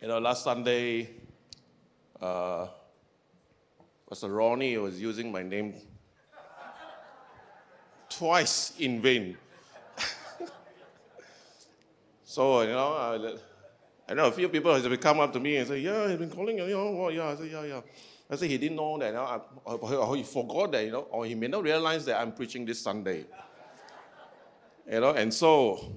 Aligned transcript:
You 0.00 0.08
know, 0.08 0.18
last 0.18 0.44
Sunday, 0.44 1.10
uh, 2.22 2.68
Pastor 4.08 4.28
Ronnie 4.28 4.78
was 4.78 4.98
using 4.98 5.30
my 5.30 5.42
name 5.42 5.74
twice 8.08 8.72
in 8.78 9.02
vain. 9.02 9.36
so, 12.24 12.62
you 12.62 12.68
know, 12.68 12.94
I, 12.94 14.10
I 14.10 14.14
know 14.14 14.28
a 14.28 14.32
few 14.32 14.48
people 14.48 14.74
have 14.74 15.00
come 15.00 15.20
up 15.20 15.34
to 15.34 15.40
me 15.40 15.56
and 15.56 15.68
say, 15.68 15.80
Yeah, 15.80 16.08
he's 16.08 16.16
been 16.16 16.30
calling 16.30 16.56
you, 16.56 16.64
you 16.64 16.76
know, 16.76 16.92
well, 16.92 17.10
yeah, 17.10 17.28
I 17.28 17.36
said, 17.36 17.50
Yeah, 17.50 17.64
yeah. 17.64 17.80
I 18.30 18.36
said, 18.36 18.48
He 18.48 18.56
didn't 18.56 18.78
know 18.78 18.96
that, 18.96 19.08
you 19.08 19.12
know, 19.12 19.44
or 19.66 20.16
he 20.16 20.22
forgot 20.22 20.72
that, 20.72 20.82
you 20.82 20.92
know, 20.92 21.08
or 21.10 21.26
he 21.26 21.34
may 21.34 21.48
not 21.48 21.62
realize 21.62 22.06
that 22.06 22.18
I'm 22.18 22.32
preaching 22.32 22.64
this 22.64 22.80
Sunday. 22.80 23.26
You 24.90 25.00
know, 25.00 25.10
and 25.10 25.32
so, 25.32 25.92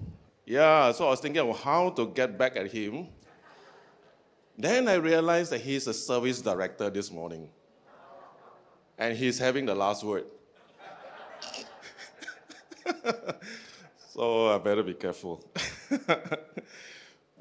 yeah, 0.46 0.92
so 0.92 1.08
I 1.08 1.12
was 1.12 1.22
thinking 1.22 1.50
of 1.50 1.58
how 1.62 1.92
to 1.92 2.08
get 2.08 2.38
back 2.38 2.58
at 2.58 2.70
him. 2.70 3.08
Then 4.58 4.88
I 4.88 4.96
realized 4.96 5.52
that 5.52 5.62
he's 5.62 5.88
a 5.88 5.93
service 5.93 6.42
director 6.42 6.89
this 6.89 7.11
morning. 7.11 7.50
And 8.98 9.18
he's 9.18 9.39
having 9.39 9.66
the 9.66 9.74
last 9.74 10.04
word. 10.04 10.25
so 14.10 14.54
I 14.54 14.58
better 14.60 14.84
be 14.84 14.94
careful. 14.94 15.44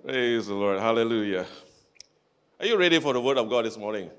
Praise 0.02 0.46
the 0.46 0.54
Lord. 0.54 0.80
Hallelujah. 0.80 1.46
Are 2.58 2.66
you 2.66 2.78
ready 2.78 2.98
for 2.98 3.12
the 3.12 3.20
word 3.20 3.36
of 3.36 3.50
God 3.50 3.66
this 3.66 3.76
morning? 3.76 4.10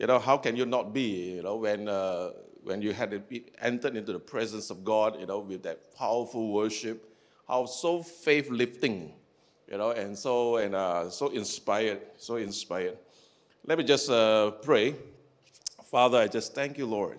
You 0.00 0.06
know, 0.08 0.18
how 0.18 0.36
can 0.36 0.56
you 0.56 0.66
not 0.66 0.92
be, 0.92 1.36
you 1.36 1.42
know, 1.42 1.56
when, 1.56 1.88
uh, 1.88 2.30
when 2.64 2.82
you 2.82 2.92
had 2.92 3.22
entered 3.62 3.96
into 3.96 4.12
the 4.12 4.18
presence 4.18 4.70
of 4.70 4.84
God, 4.84 5.18
you 5.20 5.26
know, 5.26 5.38
with 5.38 5.62
that 5.62 5.94
powerful 5.94 6.52
worship, 6.52 7.08
how 7.46 7.64
so 7.66 8.02
faith 8.02 8.50
lifting 8.50 9.14
you 9.70 9.78
know, 9.78 9.90
and 9.90 10.16
so 10.16 10.56
and 10.56 10.74
uh, 10.74 11.10
so 11.10 11.28
inspired, 11.28 12.00
so 12.16 12.36
inspired. 12.36 12.98
Let 13.64 13.78
me 13.78 13.84
just 13.84 14.08
uh, 14.08 14.52
pray. 14.52 14.94
Father, 15.90 16.18
I 16.18 16.28
just 16.28 16.54
thank 16.54 16.78
you, 16.78 16.86
Lord. 16.86 17.18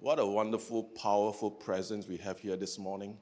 What 0.00 0.18
a 0.18 0.24
wonderful, 0.26 0.84
powerful 0.84 1.50
presence 1.50 2.06
we 2.06 2.16
have 2.18 2.38
here 2.38 2.56
this 2.56 2.78
morning. 2.78 3.18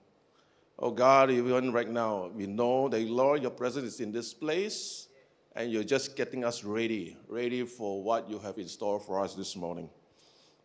Oh 0.79 0.91
God, 0.91 1.31
even 1.31 1.73
right 1.73 1.89
now, 1.89 2.31
we 2.35 2.47
know 2.47 2.89
that, 2.89 3.01
Lord, 3.01 3.43
your 3.43 3.51
presence 3.51 3.95
is 3.95 4.01
in 4.01 4.13
this 4.13 4.35
place, 4.35 5.09
and 5.55 5.73
you're 5.73 5.85
just 5.85 6.17
getting 6.17 6.45
us 6.45 6.63
ready, 6.63 7.17
ready 7.29 7.65
for 7.65 8.03
what 8.03 8.29
you 8.29 8.39
have 8.39 8.59
in 8.59 8.69
store 8.69 9.01
for 9.01 9.19
us 9.19 9.35
this 9.35 9.57
morning. 9.57 9.89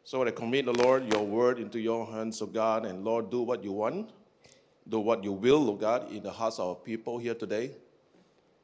So 0.04 0.24
I 0.26 0.32
commit 0.32 0.66
the 0.66 0.74
Lord, 0.74 1.12
your 1.12 1.26
word 1.26 1.60
into 1.60 1.80
your 1.80 2.06
hands, 2.06 2.42
oh 2.42 2.48
God, 2.48 2.86
and 2.86 3.06
Lord, 3.06 3.32
do 3.32 3.42
what 3.42 3.64
you 3.64 3.72
want 3.72 4.12
do 4.88 5.00
what 5.00 5.24
you 5.24 5.32
will, 5.32 5.60
Lord 5.60 5.82
God, 5.82 6.12
in 6.12 6.24
the 6.24 6.32
hearts 6.32 6.60
of 6.60 6.84
people 6.84 7.18
here 7.18 7.36
today. 7.36 7.72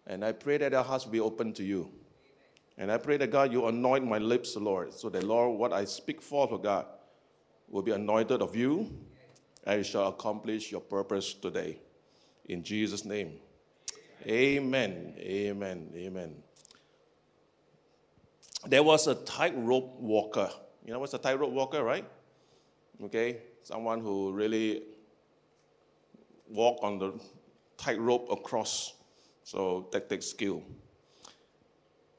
And 0.06 0.24
I 0.24 0.32
pray 0.32 0.58
that 0.58 0.74
our 0.74 0.84
hearts 0.84 1.06
be 1.06 1.20
open 1.20 1.54
to 1.54 1.64
you. 1.64 1.90
And 2.78 2.92
I 2.92 2.98
pray 2.98 3.18
that 3.18 3.32
God, 3.32 3.52
you 3.52 3.66
anoint 3.68 4.06
my 4.06 4.20
lips, 4.20 4.56
Lord, 4.56 4.94
so 4.94 5.10
that, 5.10 5.24
Lord, 5.24 5.60
what 5.60 5.74
I 5.74 5.86
speak 5.86 6.22
forth, 6.22 6.52
Lord 6.52 6.64
God, 6.64 6.86
will 7.68 7.82
be 7.82 7.92
anointed 7.92 8.42
of 8.42 8.56
you, 8.56 8.90
and 9.66 9.82
it 9.82 9.84
shall 9.84 10.08
accomplish 10.08 10.72
your 10.72 10.82
purpose 10.82 11.34
today. 11.34 11.80
In 12.46 12.64
Jesus' 12.64 13.04
name. 13.04 13.34
Amen. 14.26 15.16
Amen. 15.20 15.90
Amen. 15.96 16.36
There 18.66 18.84
was 18.84 19.08
a 19.08 19.16
tightrope 19.16 20.00
walker. 20.00 20.50
You 20.86 20.94
know 20.94 21.00
what's 21.00 21.14
a 21.14 21.18
tightrope 21.18 21.52
walker, 21.52 21.84
right? 21.84 22.06
Okay, 23.04 23.38
someone 23.64 24.00
who 24.00 24.32
really 24.32 24.84
walk 26.50 26.80
on 26.82 27.00
the 27.00 27.14
tightrope 27.78 28.32
across. 28.32 28.94
So 29.44 29.88
that 29.92 30.10
takes 30.10 30.28
skill. 30.28 30.64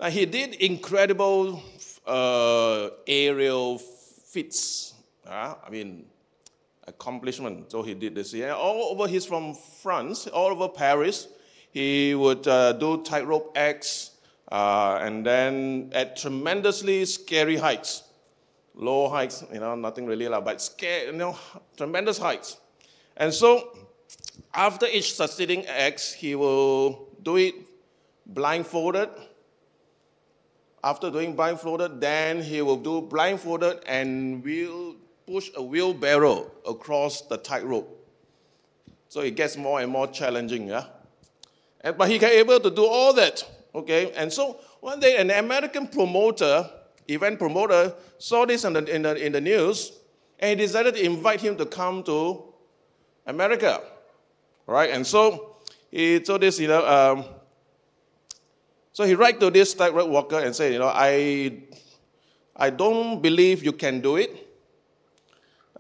Now, 0.01 0.11
he 0.11 0.27
did 0.27 0.55
incredible 0.55 1.63
uh, 2.07 2.91
aerial 3.07 3.79
feats. 3.79 4.95
Uh, 5.27 5.55
I 5.67 5.71
mean, 5.71 6.07
accomplishment. 6.87 7.71
So 7.71 7.83
he 7.83 7.95
did 7.95 8.15
this. 8.15 8.33
Yeah, 8.33 8.55
all 8.55 8.93
over. 8.93 9.09
He's 9.09 9.27
from 9.27 9.55
France. 9.55 10.27
All 10.29 10.51
over 10.51 10.69
Paris, 10.69 11.29
he 11.71 12.15
would 12.15 12.47
uh, 12.49 12.73
do 12.73 13.03
tightrope 13.03 13.53
acts, 13.57 14.13
uh, 14.51 14.99
and 15.03 15.25
then 15.27 15.91
at 15.93 16.17
tremendously 16.17 17.05
scary 17.05 17.57
heights, 17.57 18.05
low 18.75 19.09
heights. 19.09 19.45
You 19.53 19.61
know, 19.61 19.75
nothing 19.75 20.07
really 20.07 20.29
but 20.29 20.63
scare. 20.63 21.07
You 21.07 21.13
know, 21.13 21.39
tremendous 21.77 22.19
heights. 22.19 22.59
And 23.17 23.35
so 23.35 23.88
after 24.55 24.87
each 24.87 25.15
succeeding 25.15 25.67
act, 25.67 26.15
he 26.15 26.35
will 26.35 27.09
do 27.23 27.37
it 27.37 27.55
blindfolded. 28.27 29.09
After 30.83 31.11
doing 31.11 31.35
blindfolded, 31.35 32.01
then 32.01 32.43
he 32.43 32.63
will 32.63 32.77
do 32.77 33.03
blindfolded 33.03 33.83
and 33.87 34.45
will 34.45 34.97
push 35.27 35.51
a 35.57 35.63
wheelbarrow 35.63 36.51
across 36.67 37.23
the 37.23 37.37
tightrope. 37.37 37.95
So 39.09 39.21
it 39.21 39.37
gets 39.37 39.57
more 39.57 39.81
and 39.81 39.91
more 39.91 40.07
challenging, 40.07 40.69
yeah. 40.69 40.85
And, 41.81 41.97
but 41.97 42.09
he 42.09 42.19
can 42.19 42.31
able 42.31 42.61
to 42.61 42.71
do 42.71 42.85
all 42.85 43.13
that, 43.15 43.45
okay. 43.75 44.13
And 44.13 44.33
so 44.33 44.61
one 44.81 45.01
day, 45.01 45.17
an 45.17 45.31
American 45.31 45.89
promoter, 45.89 46.69
event 47.09 47.39
promoter, 47.39 47.95
saw 48.19 48.45
this 48.45 48.65
in 48.65 48.75
the, 48.75 48.85
in 48.85 49.03
the, 49.03 49.27
in 49.27 49.33
the 49.33 49.41
news, 49.41 49.93
and 50.39 50.59
he 50.59 50.67
decided 50.67 50.95
to 50.95 51.05
invite 51.05 51.41
him 51.41 51.57
to 51.57 51.67
come 51.67 52.03
to 52.05 52.45
America. 53.27 53.83
Right? 54.69 54.91
And 54.91 55.07
so 55.07 55.57
he 55.91 56.21
told 56.21 56.43
this, 56.43 56.61
you 56.61 56.69
know, 56.69 56.87
um, 56.87 57.25
so 58.93 59.05
he 59.05 59.15
write 59.15 59.41
to 59.41 59.49
this 59.49 59.73
tightrope 59.73 60.11
walker 60.11 60.39
and 60.39 60.55
say, 60.55 60.75
you 60.75 60.79
know, 60.79 60.93
I, 60.93 61.63
I 62.55 62.69
don't 62.69 63.23
believe 63.23 63.65
you 63.65 63.73
can 63.73 64.03
do 64.03 64.17
it, 64.17 64.47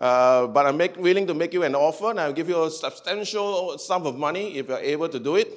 uh, 0.00 0.46
but 0.46 0.64
I'm 0.64 0.78
make, 0.78 0.96
willing 0.96 1.26
to 1.26 1.34
make 1.34 1.52
you 1.52 1.64
an 1.64 1.74
offer 1.74 2.10
and 2.10 2.18
I'll 2.18 2.32
give 2.32 2.48
you 2.48 2.64
a 2.64 2.70
substantial 2.70 3.76
sum 3.76 4.06
of 4.06 4.16
money 4.16 4.56
if 4.56 4.68
you're 4.68 4.78
able 4.78 5.10
to 5.10 5.18
do 5.18 5.36
it. 5.36 5.52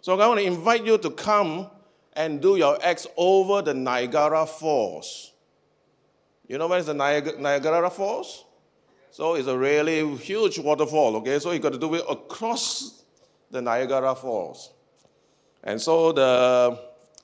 So 0.00 0.18
I 0.18 0.26
want 0.26 0.40
to 0.40 0.46
invite 0.46 0.86
you 0.86 0.96
to 0.96 1.10
come 1.10 1.68
and 2.14 2.40
do 2.40 2.56
your 2.56 2.82
acts 2.82 3.06
over 3.18 3.60
the 3.60 3.74
Niagara 3.74 4.46
Falls. 4.46 5.32
You 6.48 6.56
know 6.56 6.66
where 6.66 6.78
is 6.78 6.86
the 6.86 6.94
Niagara 6.94 7.90
Falls? 7.90 8.46
So 9.12 9.34
it's 9.34 9.48
a 9.48 9.58
really 9.58 10.16
huge 10.16 10.58
waterfall, 10.58 11.16
okay? 11.16 11.38
So 11.40 11.50
you 11.50 11.58
got 11.58 11.72
to 11.72 11.78
do 11.78 11.94
it 11.94 12.04
across 12.08 13.02
the 13.50 13.60
Niagara 13.60 14.14
Falls. 14.14 14.72
And 15.64 15.80
so 15.80 16.12
the 16.12 16.78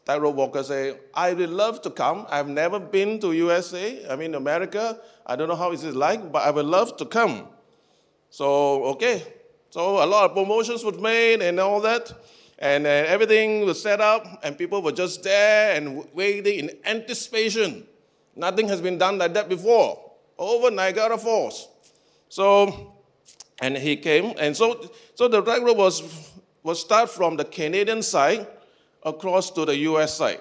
tightrope 0.05 0.35
walker 0.35 0.65
say, 0.65 0.97
I 1.15 1.33
would 1.33 1.51
love 1.51 1.83
to 1.83 1.91
come. 1.91 2.27
I've 2.29 2.49
never 2.49 2.81
been 2.81 3.21
to 3.21 3.33
USA. 3.33 4.05
I 4.11 4.17
mean, 4.17 4.35
America. 4.35 4.99
I 5.25 5.37
don't 5.37 5.49
know 5.49 5.55
how 5.57 5.71
it 5.71 5.83
is 5.83 5.95
like, 5.95 6.33
but 6.33 6.43
I 6.43 6.51
would 6.51 6.67
love 6.67 6.97
to 6.97 7.05
come. 7.07 7.47
So, 8.31 8.85
okay. 8.87 9.23
So 9.71 10.03
a 10.03 10.07
lot 10.07 10.31
of 10.31 10.35
promotions 10.35 10.85
were 10.85 10.93
made 10.93 11.41
and 11.41 11.61
all 11.61 11.81
that. 11.83 12.13
And 12.59 12.87
uh, 12.87 12.91
everything 12.91 13.67
was 13.67 13.81
set 13.83 14.01
up, 14.01 14.41
and 14.43 14.57
people 14.57 14.81
were 14.81 14.93
just 14.93 15.23
there 15.23 15.77
and 15.77 16.07
waiting 16.15 16.61
in 16.61 16.71
anticipation. 16.85 17.87
Nothing 18.35 18.67
has 18.69 18.81
been 18.81 18.97
done 18.97 19.19
like 19.19 19.35
that 19.35 19.49
before. 19.49 20.03
Over 20.39 20.71
Niagara 20.71 21.19
Falls. 21.19 21.69
So, 22.29 22.95
and 23.61 23.77
he 23.77 23.97
came, 23.97 24.35
and 24.39 24.57
so, 24.57 24.91
so 25.15 25.29
the 25.29 25.41
tightrope 25.43 25.77
was, 25.77 26.33
was 26.63 26.81
start 26.81 27.11
from 27.11 27.37
the 27.37 27.45
Canadian 27.45 28.03
side 28.03 28.47
across 29.03 29.51
to 29.53 29.65
the 29.65 29.77
US 29.79 30.17
side, 30.17 30.41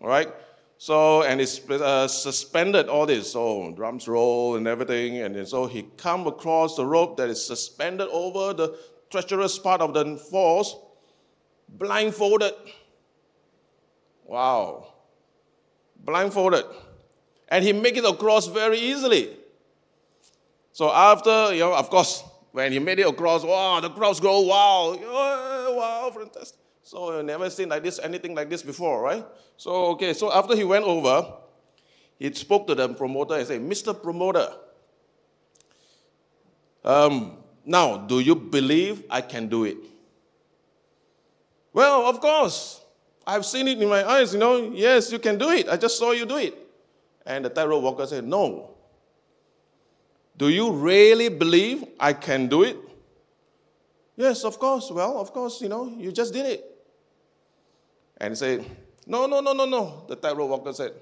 right? 0.00 0.28
So, 0.78 1.22
and 1.24 1.40
it's 1.40 1.68
uh, 1.68 2.08
suspended 2.08 2.88
all 2.88 3.06
this, 3.06 3.32
so 3.32 3.72
drums 3.76 4.08
roll 4.08 4.56
and 4.56 4.66
everything, 4.66 5.18
and 5.18 5.46
so 5.46 5.66
he 5.66 5.82
come 5.96 6.26
across 6.26 6.76
the 6.76 6.86
rope 6.86 7.16
that 7.18 7.28
is 7.28 7.44
suspended 7.44 8.08
over 8.10 8.54
the 8.54 8.78
treacherous 9.10 9.58
part 9.58 9.80
of 9.80 9.92
the 9.92 10.16
falls, 10.16 10.76
blindfolded. 11.68 12.54
Wow. 14.24 14.86
Blindfolded. 16.04 16.64
And 17.48 17.64
he 17.64 17.72
make 17.72 17.96
it 17.96 18.04
across 18.04 18.46
very 18.46 18.78
easily. 18.78 19.36
So 20.72 20.90
after, 20.90 21.52
you 21.52 21.60
know, 21.60 21.74
of 21.74 21.90
course, 21.90 22.24
when 22.52 22.72
he 22.72 22.78
made 22.78 22.98
it 22.98 23.06
across, 23.06 23.44
wow, 23.44 23.80
the 23.80 23.90
crowds 23.90 24.20
go, 24.20 24.40
wow, 24.40 24.96
wow, 25.76 26.10
fantastic. 26.14 26.58
So 26.82 27.16
you 27.16 27.22
never 27.22 27.48
seen 27.50 27.68
like 27.68 27.82
this, 27.82 27.98
anything 28.02 28.34
like 28.34 28.50
this 28.50 28.62
before, 28.62 29.02
right? 29.02 29.24
So 29.56 29.86
okay, 29.92 30.12
so 30.12 30.32
after 30.32 30.56
he 30.56 30.64
went 30.64 30.84
over, 30.84 31.34
he 32.18 32.32
spoke 32.32 32.66
to 32.66 32.74
the 32.74 32.88
promoter 32.88 33.34
and 33.34 33.46
said, 33.46 33.60
Mr. 33.60 34.00
Promoter, 34.00 34.48
um, 36.84 37.36
now 37.64 37.96
do 37.96 38.20
you 38.20 38.34
believe 38.34 39.04
I 39.10 39.20
can 39.20 39.48
do 39.48 39.64
it? 39.64 39.76
Well, 41.72 42.06
of 42.06 42.20
course. 42.20 42.80
I've 43.26 43.46
seen 43.46 43.68
it 43.68 43.80
in 43.80 43.88
my 43.88 44.04
eyes, 44.08 44.32
you 44.32 44.40
know. 44.40 44.72
Yes, 44.72 45.12
you 45.12 45.18
can 45.18 45.38
do 45.38 45.50
it. 45.50 45.68
I 45.68 45.76
just 45.76 45.98
saw 45.98 46.10
you 46.10 46.26
do 46.26 46.36
it. 46.36 46.56
And 47.24 47.44
the 47.44 47.48
tightrope 47.48 47.82
walker 47.82 48.06
said, 48.06 48.26
No, 48.26 48.69
do 50.40 50.48
you 50.48 50.72
really 50.72 51.28
believe 51.28 51.84
I 52.00 52.14
can 52.14 52.48
do 52.48 52.62
it? 52.62 52.78
Yes, 54.16 54.42
of 54.42 54.58
course. 54.58 54.90
Well, 54.90 55.20
of 55.20 55.34
course, 55.34 55.60
you 55.60 55.68
know, 55.68 55.84
you 55.98 56.10
just 56.12 56.32
did 56.32 56.46
it. 56.46 56.64
And 58.16 58.32
he 58.32 58.36
said, 58.36 58.64
No, 59.06 59.26
no, 59.26 59.40
no, 59.40 59.52
no, 59.52 59.66
no. 59.66 60.06
The 60.08 60.16
tightrope 60.16 60.48
walker 60.48 60.72
said, 60.72 60.94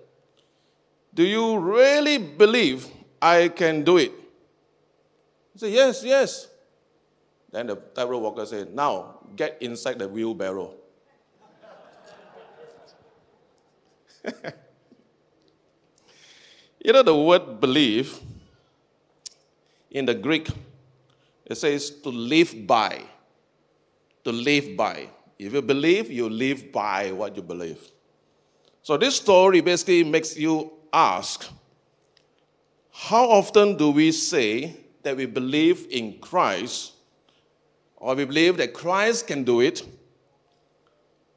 Do 1.14 1.22
you 1.22 1.56
really 1.56 2.18
believe 2.18 2.88
I 3.22 3.46
can 3.46 3.84
do 3.84 3.98
it? 3.98 4.10
He 5.52 5.60
said, 5.60 5.70
Yes, 5.70 6.02
yes. 6.02 6.48
Then 7.52 7.68
the 7.68 7.76
tightrope 7.76 8.22
walker 8.22 8.44
said, 8.44 8.74
Now 8.74 9.20
get 9.36 9.56
inside 9.60 10.00
the 10.00 10.08
wheelbarrow. 10.08 10.74
you 16.84 16.92
know 16.92 17.04
the 17.04 17.14
word 17.14 17.60
believe 17.60 18.20
in 19.90 20.06
the 20.06 20.14
Greek, 20.14 20.48
it 21.46 21.56
says 21.56 21.90
to 21.90 22.08
live 22.08 22.66
by. 22.66 23.02
To 24.24 24.32
live 24.32 24.76
by. 24.76 25.08
If 25.38 25.52
you 25.52 25.62
believe, 25.62 26.10
you 26.10 26.28
live 26.28 26.72
by 26.72 27.12
what 27.12 27.36
you 27.36 27.42
believe. 27.42 27.80
So 28.82 28.96
this 28.96 29.16
story 29.16 29.60
basically 29.60 30.04
makes 30.04 30.36
you 30.36 30.72
ask 30.92 31.46
how 33.00 33.30
often 33.30 33.76
do 33.76 33.90
we 33.90 34.10
say 34.10 34.76
that 35.02 35.16
we 35.16 35.26
believe 35.26 35.86
in 35.88 36.18
Christ 36.18 36.94
or 37.96 38.16
we 38.16 38.24
believe 38.24 38.56
that 38.56 38.74
Christ 38.74 39.28
can 39.28 39.44
do 39.44 39.60
it, 39.60 39.84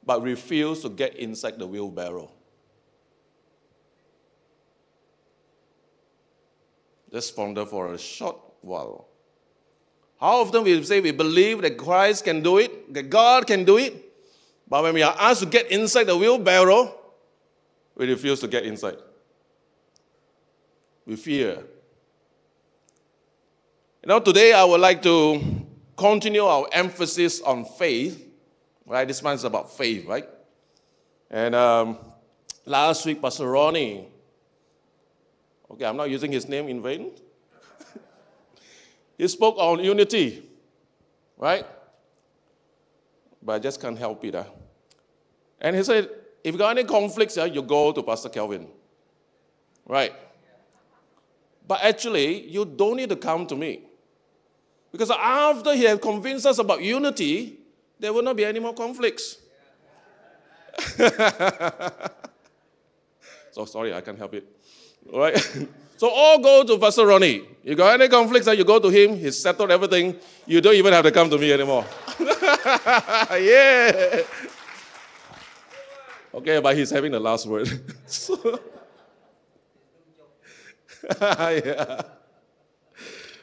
but 0.03 0.23
refuse 0.23 0.81
to 0.81 0.89
get 0.89 1.15
inside 1.17 1.59
the 1.59 1.67
wheelbarrow? 1.67 2.31
Just 7.11 7.35
ponder 7.35 7.65
for 7.65 7.93
a 7.93 7.97
short 7.97 8.37
while. 8.61 9.07
How 10.19 10.41
often 10.41 10.63
we 10.63 10.81
say 10.83 11.01
we 11.01 11.11
believe 11.11 11.61
that 11.63 11.77
Christ 11.77 12.23
can 12.23 12.41
do 12.41 12.59
it, 12.59 12.93
that 12.93 13.09
God 13.09 13.47
can 13.47 13.65
do 13.65 13.77
it, 13.77 13.93
but 14.67 14.83
when 14.83 14.93
we 14.93 15.01
are 15.03 15.15
asked 15.19 15.41
to 15.41 15.45
get 15.47 15.69
inside 15.71 16.05
the 16.05 16.15
wheelbarrow, 16.15 16.95
we 17.95 18.07
refuse 18.07 18.39
to 18.39 18.47
get 18.47 18.63
inside. 18.63 18.97
We 21.05 21.15
fear. 21.15 21.63
You 24.03 24.07
know, 24.07 24.19
today 24.19 24.53
I 24.53 24.63
would 24.63 24.79
like 24.79 25.01
to 25.01 25.41
continue 25.97 26.45
our 26.45 26.67
emphasis 26.71 27.41
on 27.41 27.65
faith. 27.65 28.27
Right, 28.85 29.07
this 29.07 29.21
month 29.21 29.41
is 29.41 29.43
about 29.43 29.75
faith, 29.75 30.05
right? 30.05 30.27
And 31.29 31.55
um, 31.55 31.97
last 32.65 33.05
week, 33.05 33.21
Pastor 33.21 33.49
Ronnie 33.49 34.07
Okay, 35.71 35.85
I'm 35.85 35.95
not 35.95 36.09
using 36.09 36.31
his 36.31 36.47
name 36.49 36.67
in 36.67 36.81
vain. 36.83 37.11
he 39.17 39.27
spoke 39.27 39.55
on 39.57 39.81
unity, 39.81 40.43
right? 41.37 41.65
But 43.41 43.53
I 43.53 43.59
just 43.59 43.79
can't 43.81 43.97
help 43.97 44.23
it. 44.25 44.35
Huh? 44.35 44.43
And 45.61 45.75
he 45.75 45.83
said, 45.83 46.09
if 46.43 46.53
you 46.53 46.57
got 46.57 46.77
any 46.77 46.83
conflicts, 46.85 47.37
yeah, 47.37 47.45
you 47.45 47.61
go 47.61 47.93
to 47.93 48.03
Pastor 48.03 48.27
Calvin. 48.29 48.67
Right? 49.85 50.13
But 51.67 51.83
actually, 51.83 52.49
you 52.49 52.65
don't 52.65 52.97
need 52.97 53.09
to 53.09 53.15
come 53.15 53.47
to 53.47 53.55
me. 53.55 53.83
Because 54.91 55.09
after 55.09 55.73
he 55.73 55.85
had 55.85 56.01
convinced 56.01 56.45
us 56.45 56.59
about 56.59 56.81
unity, 56.81 57.59
there 57.97 58.11
will 58.11 58.23
not 58.23 58.35
be 58.35 58.43
any 58.43 58.59
more 58.59 58.73
conflicts. 58.73 59.37
so 63.51 63.65
sorry, 63.65 63.93
I 63.93 64.01
can't 64.01 64.17
help 64.17 64.33
it. 64.33 64.45
Right? 65.11 65.37
so 65.97 66.09
all 66.09 66.39
go 66.39 66.63
to 66.63 66.77
Pastor 66.77 67.05
Ronnie. 67.05 67.43
You 67.63 67.75
got 67.75 67.99
any 67.99 68.09
conflicts, 68.09 68.47
you 68.47 68.63
go 68.63 68.79
to 68.79 68.89
him. 68.89 69.17
He's 69.17 69.37
settled 69.37 69.71
everything. 69.71 70.15
You 70.47 70.61
don't 70.61 70.75
even 70.75 70.93
have 70.93 71.03
to 71.03 71.11
come 71.11 71.29
to 71.29 71.37
me 71.37 71.53
anymore. 71.53 71.85
yeah. 72.19 74.21
Okay, 76.33 76.59
but 76.59 76.75
he's 76.75 76.89
having 76.89 77.11
the 77.11 77.19
last 77.19 77.45
word. 77.45 77.69
so, 78.07 78.59
yeah. 81.21 82.01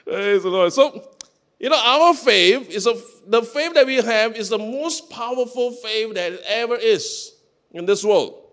Praise 0.05 0.43
the 0.43 0.49
Lord. 0.49 0.73
So, 0.73 1.11
you 1.59 1.69
know, 1.69 1.77
our 1.77 2.15
faith 2.15 2.71
is 2.71 2.87
a, 2.87 2.95
the 3.27 3.43
faith 3.43 3.75
that 3.75 3.87
we 3.87 3.97
have 3.97 4.37
is 4.37 4.49
the 4.49 4.59
most 4.59 5.11
powerful 5.11 5.73
faith 5.73 6.15
that 6.15 6.41
ever 6.47 6.77
is 6.77 7.35
in 7.73 7.85
this 7.85 8.03
world. 8.03 8.48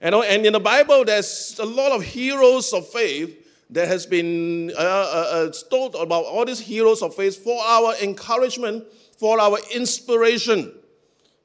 Know, 0.00 0.22
and 0.22 0.46
in 0.46 0.52
the 0.52 0.60
Bible, 0.60 1.04
there's 1.04 1.58
a 1.58 1.64
lot 1.64 1.92
of 1.92 2.02
heroes 2.02 2.72
of 2.72 2.88
faith 2.88 3.46
that 3.70 3.88
has 3.88 4.06
been 4.06 4.70
uh, 4.70 4.80
uh, 4.80 5.28
uh, 5.32 5.52
told 5.68 5.94
about 5.96 6.24
all 6.24 6.44
these 6.44 6.60
heroes 6.60 7.02
of 7.02 7.14
faith 7.14 7.42
for 7.42 7.60
our 7.62 7.94
encouragement, 8.00 8.84
for 9.18 9.40
our 9.40 9.58
inspiration. 9.74 10.72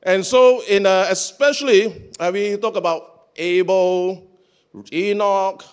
And 0.04 0.26
so, 0.26 0.62
in 0.70 0.86
uh, 0.86 1.08
especially, 1.10 2.12
uh, 2.20 2.30
we 2.34 2.58
talk 2.58 2.76
about 2.76 3.30
Abel, 3.36 4.30
Enoch, 4.92 5.64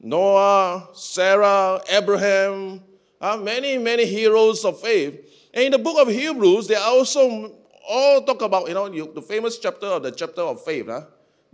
Noah, 0.00 0.88
Sarah, 0.92 1.80
Abraham, 1.88 2.82
uh, 3.20 3.36
many, 3.36 3.78
many 3.78 4.04
heroes 4.04 4.64
of 4.64 4.80
faith. 4.80 5.48
And 5.54 5.64
in 5.64 5.72
the 5.72 5.78
book 5.78 5.98
of 5.98 6.12
Hebrews, 6.12 6.66
they 6.66 6.74
also 6.74 7.52
all 7.88 8.22
talk 8.22 8.42
about, 8.42 8.68
you 8.68 8.74
know, 8.74 8.88
the 8.88 9.22
famous 9.22 9.58
chapter 9.58 9.86
of 9.86 10.02
the 10.02 10.10
chapter 10.10 10.42
of 10.42 10.64
faith. 10.64 10.86
Huh? 10.86 11.02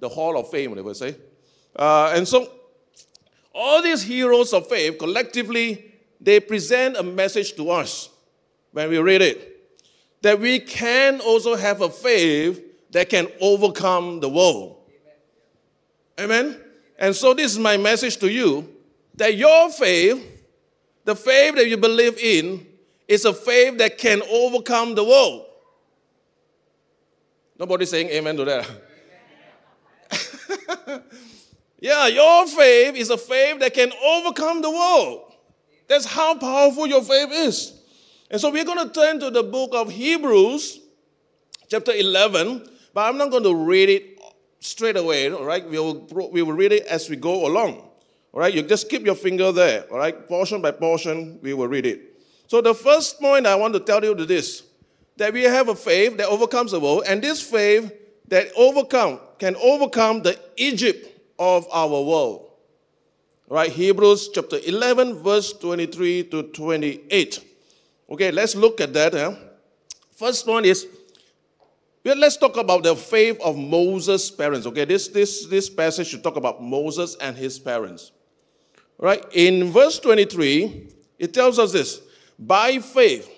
The 0.01 0.09
Hall 0.09 0.39
of 0.39 0.51
Fame, 0.51 0.75
they 0.75 0.83
would 0.83 0.97
say. 0.97 1.15
Uh, 1.77 2.13
and 2.15 2.27
so, 2.27 2.51
all 3.55 3.83
these 3.83 4.03
heroes 4.03 4.53
of 4.53 4.67
faith 4.67 4.99
collectively, 4.99 5.93
they 6.21 6.41
present 6.41 6.97
a 6.97 7.03
message 7.03 7.55
to 7.57 7.71
us 7.71 8.11
when 8.73 8.89
we 8.89 8.99
read 8.99 9.23
it 9.23 9.51
that 10.23 10.39
we 10.39 10.59
can 10.59 11.21
also 11.21 11.57
have 11.57 11.81
a 11.81 11.89
faith 11.89 12.63
that 12.91 13.09
can 13.09 13.29
overcome 13.41 14.21
the 14.21 14.29
world. 14.29 14.77
Amen? 16.19 16.61
And 16.99 17.15
so, 17.15 17.33
this 17.33 17.53
is 17.53 17.59
my 17.59 17.77
message 17.77 18.19
to 18.19 18.31
you 18.31 18.69
that 19.15 19.37
your 19.37 19.71
faith, 19.71 20.45
the 21.05 21.17
faith 21.17 21.55
that 21.55 21.69
you 21.69 21.77
believe 21.77 22.19
in, 22.19 22.67
is 23.09 23.25
a 23.25 23.33
faith 23.33 23.79
that 23.79 23.99
can 23.99 24.23
overcome 24.31 24.95
the 24.95 25.05
world. 25.05 25.47
Nobody 27.59 27.87
saying 27.87 28.09
amen 28.09 28.37
to 28.37 28.45
that. 28.45 28.71
yeah, 31.81 32.07
your 32.07 32.47
faith 32.47 32.95
is 32.97 33.11
a 33.11 33.19
faith 33.19 33.61
that 33.61 33.75
can 33.75 33.93
overcome 34.05 34.63
the 34.63 34.71
world. 34.71 35.33
That's 35.89 36.05
how 36.05 36.37
powerful 36.37 36.87
your 36.87 37.03
faith 37.03 37.31
is. 37.33 37.81
And 38.31 38.41
so 38.41 38.51
we're 38.51 38.65
going 38.65 38.87
to 38.87 38.93
turn 38.93 39.19
to 39.21 39.31
the 39.31 39.43
book 39.43 39.71
of 39.75 39.91
Hebrews, 39.91 40.81
chapter 41.69 41.93
11, 41.93 42.65
but 42.95 43.09
I'm 43.09 43.19
not 43.19 43.31
going 43.31 43.43
to 43.43 43.55
read 43.55 43.89
it 43.89 44.21
straight 44.61 44.97
away, 44.97 45.33
all 45.33 45.45
right? 45.45 45.69
We 45.69 45.79
will, 45.79 46.07
we 46.31 46.43
will 46.43 46.53
read 46.53 46.73
it 46.73 46.87
as 46.87 47.11
we 47.11 47.17
go 47.17 47.47
along, 47.47 47.79
all 48.33 48.41
right? 48.41 48.55
You 48.55 48.63
just 48.63 48.89
keep 48.89 49.05
your 49.05 49.17
finger 49.17 49.51
there, 49.51 49.85
all 49.91 49.99
right? 49.99 50.29
Portion 50.29 50.63
by 50.63 50.71
portion, 50.71 51.41
we 51.43 51.55
will 51.55 51.67
read 51.67 51.87
it. 51.87 52.23
So 52.47 52.61
the 52.61 52.75
first 52.75 53.21
point 53.21 53.47
I 53.47 53.57
want 53.57 53.75
to 53.75 53.81
tell 53.81 54.05
you 54.05 54.15
is 54.15 54.27
this, 54.27 54.63
that 55.17 55.33
we 55.33 55.43
have 55.43 55.69
a 55.69 55.75
faith 55.75 56.17
that 56.19 56.29
overcomes 56.29 56.71
the 56.73 56.81
world, 56.81 57.05
and 57.07 57.21
this 57.23 57.43
faith 57.43 57.93
that 58.31 58.49
overcome 58.57 59.21
can 59.39 59.55
overcome 59.57 60.23
the 60.23 60.39
Egypt 60.57 61.07
of 61.39 61.67
our 61.71 62.03
world. 62.03 62.51
Right, 63.49 63.71
Hebrews 63.71 64.31
chapter 64.33 64.59
11, 64.65 65.23
verse 65.23 65.53
23 65.53 66.25
to 66.25 66.45
28. 66.45 67.45
Okay, 68.11 68.31
let's 68.31 68.55
look 68.55 68.81
at 68.81 68.93
that. 68.95 69.13
Huh? 69.13 69.35
First 70.13 70.47
one 70.47 70.65
is 70.65 70.87
let's 72.05 72.37
talk 72.37 72.57
about 72.57 72.85
the 72.85 72.95
faith 72.95 73.41
of 73.43 73.57
Moses' 73.57 74.31
parents. 74.31 74.67
Okay, 74.67 74.85
this, 74.85 75.09
this, 75.09 75.47
this 75.47 75.69
passage 75.69 76.09
should 76.09 76.23
talk 76.23 76.37
about 76.37 76.63
Moses 76.63 77.17
and 77.21 77.37
his 77.37 77.59
parents. 77.59 78.13
Right, 78.99 79.25
in 79.33 79.73
verse 79.73 79.99
23, 79.99 80.89
it 81.19 81.35
tells 81.35 81.59
us 81.59 81.73
this 81.73 82.03
by 82.39 82.79
faith, 82.79 83.29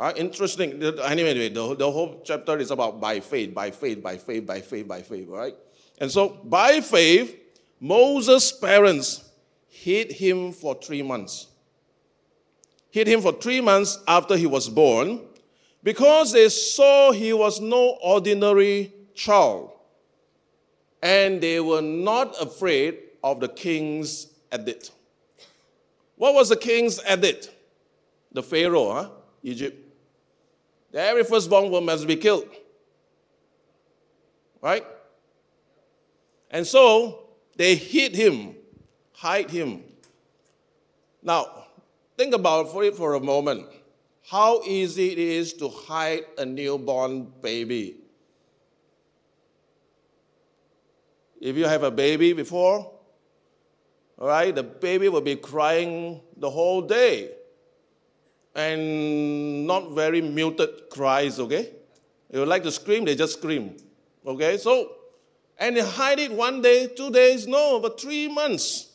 uh, 0.00 0.14
interesting. 0.16 0.82
Anyway, 0.82 1.50
the, 1.50 1.76
the 1.76 1.90
whole 1.90 2.22
chapter 2.24 2.56
is 2.56 2.70
about 2.70 2.98
by 2.98 3.20
faith, 3.20 3.52
by 3.52 3.70
faith, 3.70 4.02
by 4.02 4.16
faith, 4.16 4.46
by 4.46 4.62
faith, 4.62 4.88
by 4.88 5.02
faith, 5.02 5.28
right? 5.28 5.54
And 5.98 6.10
so, 6.10 6.30
by 6.42 6.80
faith, 6.80 7.36
Moses' 7.78 8.50
parents 8.50 9.28
hid 9.68 10.10
him 10.10 10.52
for 10.52 10.74
three 10.74 11.02
months. 11.02 11.48
Hid 12.90 13.08
him 13.08 13.20
for 13.20 13.32
three 13.32 13.60
months 13.60 13.98
after 14.08 14.38
he 14.38 14.46
was 14.46 14.70
born 14.70 15.20
because 15.82 16.32
they 16.32 16.48
saw 16.48 17.12
he 17.12 17.34
was 17.34 17.60
no 17.60 17.98
ordinary 18.02 18.94
child. 19.14 19.70
And 21.02 21.42
they 21.42 21.60
were 21.60 21.82
not 21.82 22.40
afraid 22.40 23.00
of 23.22 23.40
the 23.40 23.48
king's 23.48 24.28
edict. 24.52 24.92
What 26.16 26.32
was 26.32 26.48
the 26.48 26.56
king's 26.56 27.00
edict? 27.06 27.50
The 28.32 28.42
Pharaoh, 28.42 28.92
huh? 28.92 29.10
Egypt. 29.42 29.88
Every 30.92 31.24
firstborn 31.24 31.70
woman 31.70 31.86
must 31.86 32.06
be 32.06 32.16
killed. 32.16 32.48
Right? 34.60 34.84
And 36.50 36.66
so 36.66 37.28
they 37.56 37.74
hid 37.76 38.14
him, 38.14 38.56
hide 39.12 39.50
him. 39.50 39.84
Now, 41.22 41.66
think 42.16 42.34
about 42.34 42.72
for 42.72 42.82
it 42.84 42.96
for 42.96 43.14
a 43.14 43.20
moment. 43.20 43.66
How 44.28 44.62
easy 44.62 45.12
it 45.12 45.18
is 45.18 45.52
to 45.54 45.68
hide 45.68 46.24
a 46.36 46.44
newborn 46.44 47.32
baby. 47.40 48.00
if 51.40 51.56
you 51.56 51.64
have 51.64 51.82
a 51.82 51.90
baby 51.90 52.34
before, 52.34 52.92
all 54.18 54.28
right, 54.28 54.54
the 54.54 54.62
baby 54.62 55.08
will 55.08 55.22
be 55.22 55.36
crying 55.36 56.20
the 56.36 56.50
whole 56.50 56.82
day. 56.82 57.30
And 58.54 59.66
not 59.66 59.92
very 59.92 60.20
muted 60.20 60.90
cries, 60.90 61.38
okay? 61.38 61.70
They 62.30 62.38
would 62.38 62.48
like 62.48 62.62
to 62.64 62.72
scream, 62.72 63.04
they 63.04 63.14
just 63.14 63.38
scream. 63.38 63.76
Okay, 64.26 64.56
so, 64.58 64.92
and 65.58 65.76
they 65.76 65.80
hide 65.80 66.18
it 66.18 66.32
one 66.32 66.60
day, 66.60 66.88
two 66.88 67.10
days, 67.10 67.46
no, 67.46 67.80
but 67.80 68.00
three 68.00 68.28
months. 68.28 68.90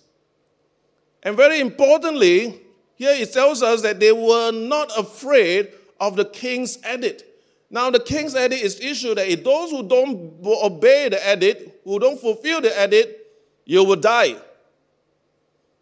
And 1.24 1.36
very 1.36 1.60
importantly, 1.60 2.62
here 2.96 3.16
it 3.16 3.34
tells 3.34 3.64
us 3.64 3.82
that 3.82 4.00
they 4.00 4.12
were 4.12 4.52
not 4.52 4.92
afraid 4.98 5.72
of 6.00 6.16
the 6.16 6.26
king's 6.26 6.78
edict. 6.86 7.24
Now, 7.70 7.90
the 7.90 8.00
king's 8.00 8.36
edict 8.36 8.64
is 8.64 8.80
issued 8.80 9.18
that 9.18 9.28
if 9.28 9.44
those 9.44 9.72
who 9.72 9.88
don't 9.88 10.34
obey 10.46 11.10
the 11.10 11.34
edict, 11.34 11.84
who 11.84 12.00
don't 12.00 12.20
fulfill 12.20 12.62
the 12.62 12.84
edict, 12.84 13.22
you 13.66 13.84
will 13.84 13.96
die. 13.96 14.36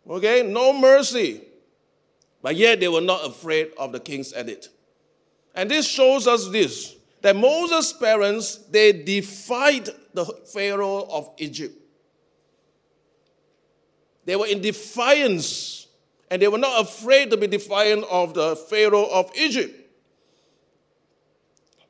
Okay, 0.10 0.44
no 0.44 0.74
mercy. 0.74 1.42
But 2.43 2.57
yet 2.57 2.81
they 2.81 2.89
were 2.89 3.01
not 3.01 3.25
afraid 3.25 3.71
of 3.79 3.93
the 3.93 4.00
king's 4.00 4.33
edict. 4.33 4.69
And 5.55 5.71
this 5.71 5.88
shows 5.88 6.27
us 6.27 6.50
this 6.50 6.95
that 7.21 7.38
Moses' 7.38 7.93
parents, 7.93 8.57
they 8.69 8.91
defied 8.91 9.88
the 10.13 10.25
Pharaoh 10.25 11.07
of 11.09 11.31
Egypt. 11.38 11.73
They 14.25 14.35
were 14.35 14.45
in 14.45 14.59
defiance, 14.59 15.88
and 16.29 16.41
they 16.41 16.50
were 16.50 16.57
not 16.57 16.81
afraid 16.81 17.31
to 17.31 17.38
be 17.38 17.47
defiant 17.47 18.03
of 18.12 18.33
the 18.33 18.57
Pharaoh 18.57 19.07
of 19.09 19.31
Egypt. 19.38 19.79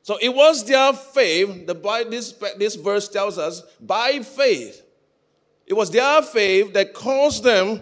So 0.02 0.18
it 0.22 0.28
was 0.28 0.64
their 0.64 0.92
faith, 0.92 1.66
the, 1.66 1.74
this, 2.08 2.32
this 2.56 2.76
verse 2.76 3.08
tells 3.08 3.36
us, 3.36 3.62
by 3.80 4.20
faith. 4.20 4.82
It 5.66 5.74
was 5.74 5.90
their 5.90 6.22
faith 6.22 6.74
that 6.74 6.94
caused 6.94 7.42
them 7.42 7.80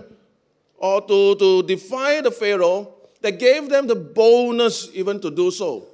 or 0.82 1.00
to, 1.00 1.36
to 1.36 1.62
defy 1.62 2.20
the 2.20 2.30
Pharaoh 2.30 2.92
that 3.22 3.38
gave 3.38 3.70
them 3.70 3.86
the 3.86 3.94
boldness 3.94 4.90
even 4.92 5.20
to 5.20 5.30
do 5.30 5.50
so. 5.50 5.86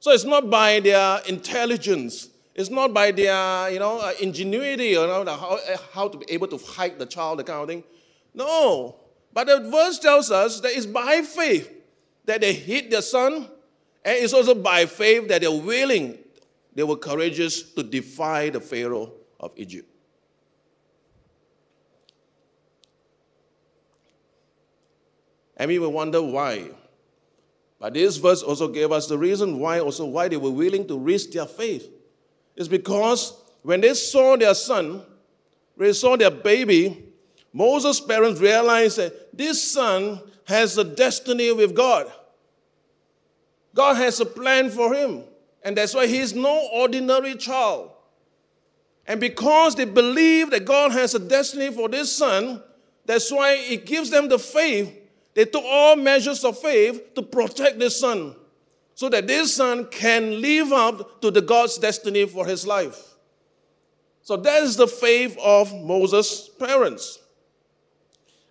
So 0.00 0.12
it's 0.12 0.24
not 0.24 0.50
by 0.50 0.80
their 0.80 1.20
intelligence, 1.28 2.30
it's 2.54 2.70
not 2.70 2.94
by 2.94 3.10
their 3.10 3.70
you 3.70 3.78
know, 3.78 4.00
uh, 4.00 4.12
ingenuity, 4.20 4.88
you 4.88 5.06
know, 5.06 5.24
how, 5.26 5.58
uh, 5.58 5.76
how 5.92 6.08
to 6.08 6.18
be 6.18 6.26
able 6.30 6.48
to 6.48 6.58
hide 6.58 6.98
the 6.98 7.06
child, 7.06 7.38
the 7.38 7.44
kind 7.44 7.60
of 7.60 7.68
thing. 7.68 7.84
No. 8.32 8.96
But 9.32 9.46
the 9.46 9.60
verse 9.70 9.98
tells 9.98 10.30
us 10.30 10.60
that 10.60 10.72
it's 10.72 10.86
by 10.86 11.20
faith 11.20 11.70
that 12.24 12.40
they 12.40 12.54
hid 12.54 12.90
their 12.90 13.02
son, 13.02 13.34
and 14.04 14.16
it's 14.24 14.32
also 14.32 14.54
by 14.54 14.86
faith 14.86 15.28
that 15.28 15.42
they're 15.42 15.50
willing, 15.50 16.18
they 16.74 16.82
were 16.82 16.96
courageous 16.96 17.62
to 17.74 17.82
defy 17.82 18.48
the 18.48 18.60
Pharaoh 18.60 19.12
of 19.38 19.52
Egypt. 19.56 19.93
And 25.56 25.68
we 25.68 25.78
will 25.78 25.92
wonder 25.92 26.20
why. 26.20 26.70
But 27.78 27.94
this 27.94 28.16
verse 28.16 28.42
also 28.42 28.68
gave 28.68 28.92
us 28.92 29.06
the 29.06 29.18
reason 29.18 29.58
why 29.58 29.80
also 29.80 30.06
why 30.06 30.28
they 30.28 30.36
were 30.36 30.50
willing 30.50 30.86
to 30.88 30.98
risk 30.98 31.30
their 31.30 31.46
faith. 31.46 31.88
It's 32.56 32.68
because 32.68 33.34
when 33.62 33.80
they 33.80 33.94
saw 33.94 34.36
their 34.36 34.54
son, 34.54 35.02
when 35.74 35.88
they 35.88 35.92
saw 35.92 36.16
their 36.16 36.30
baby, 36.30 37.04
Moses' 37.52 38.00
parents 38.00 38.40
realized 38.40 38.98
that 38.98 39.36
this 39.36 39.72
son 39.72 40.20
has 40.44 40.78
a 40.78 40.84
destiny 40.84 41.52
with 41.52 41.74
God. 41.74 42.10
God 43.74 43.96
has 43.96 44.20
a 44.20 44.26
plan 44.26 44.70
for 44.70 44.94
him. 44.94 45.24
And 45.62 45.76
that's 45.76 45.94
why 45.94 46.06
he's 46.06 46.34
no 46.34 46.68
ordinary 46.72 47.34
child. 47.34 47.90
And 49.06 49.20
because 49.20 49.74
they 49.74 49.84
believe 49.84 50.50
that 50.50 50.64
God 50.64 50.92
has 50.92 51.14
a 51.14 51.18
destiny 51.18 51.70
for 51.70 51.88
this 51.88 52.12
son, 52.12 52.62
that's 53.06 53.30
why 53.30 53.52
it 53.54 53.86
gives 53.86 54.10
them 54.10 54.28
the 54.28 54.38
faith 54.38 54.92
they 55.34 55.44
took 55.44 55.64
all 55.64 55.96
measures 55.96 56.44
of 56.44 56.58
faith 56.58 57.14
to 57.14 57.22
protect 57.22 57.78
this 57.78 57.98
son 57.98 58.36
so 58.94 59.08
that 59.08 59.26
this 59.26 59.54
son 59.54 59.86
can 59.86 60.40
live 60.40 60.72
up 60.72 61.20
to 61.20 61.30
the 61.30 61.42
God's 61.42 61.76
destiny 61.78 62.24
for 62.26 62.46
his 62.46 62.66
life. 62.66 63.14
So 64.22 64.36
that 64.36 64.62
is 64.62 64.76
the 64.76 64.86
faith 64.86 65.36
of 65.42 65.74
Moses' 65.74 66.48
parents. 66.48 67.18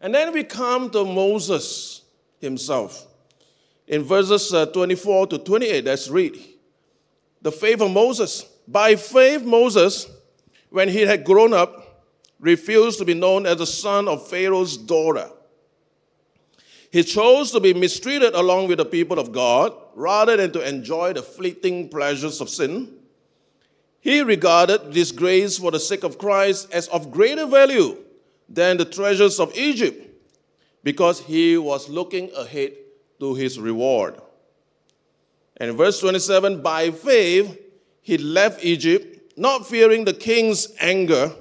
And 0.02 0.14
then 0.14 0.34
we 0.34 0.44
come 0.44 0.90
to 0.90 1.06
Moses 1.06 2.02
himself. 2.40 3.08
In 3.88 4.04
verses 4.04 4.54
uh, 4.54 4.66
24 4.68 5.28
to 5.28 5.38
28, 5.40 5.86
let's 5.86 6.10
read. 6.10 6.38
The 7.42 7.52
faith 7.52 7.82
of 7.82 7.92
Moses. 7.92 8.44
By 8.68 8.98
faith, 8.98 9.44
Moses, 9.44 10.10
when 10.70 10.90
he 10.90 11.02
had 11.02 11.24
grown 11.24 11.54
up, 11.54 12.06
refused 12.40 13.00
to 13.00 13.06
be 13.06 13.14
known 13.14 13.46
as 13.46 13.58
the 13.58 13.66
son 13.66 14.10
of 14.10 14.28
Pharaoh's 14.28 14.78
daughter 14.78 15.30
he 16.94 17.04
chose 17.04 17.50
to 17.50 17.60
be 17.60 17.74
mistreated 17.74 18.36
along 18.36 18.68
with 18.68 18.78
the 18.78 18.86
people 18.86 19.18
of 19.18 19.32
God 19.32 19.74
rather 19.96 20.38
than 20.38 20.52
to 20.52 20.62
enjoy 20.62 21.14
the 21.14 21.24
fleeting 21.24 21.90
pleasures 21.90 22.40
of 22.40 22.50
sin. 22.50 22.88
He 24.00 24.22
regarded 24.22 24.94
disgrace 24.94 25.58
for 25.58 25.72
the 25.72 25.80
sake 25.80 26.04
of 26.04 26.20
Christ 26.20 26.72
as 26.72 26.88
of 26.90 27.10
greater 27.10 27.48
value 27.48 27.98
than 28.48 28.78
the 28.78 28.86
treasures 28.86 29.40
of 29.40 29.58
Egypt 29.58 30.08
because 30.84 31.20
he 31.22 31.58
was 31.58 31.90
looking 31.90 32.30
ahead 32.38 32.74
to 33.20 33.34
his 33.34 33.60
reward. 33.60 34.22
And 35.58 35.76
verse 35.76 36.00
27, 36.00 36.62
by 36.62 36.92
faith, 36.92 37.60
he 38.04 38.20
left 38.20 38.64
Egypt, 38.64 39.36
not 39.36 39.66
fearing 39.66 40.06
the 40.06 40.14
king's 40.14 40.68
anger, 40.80 41.32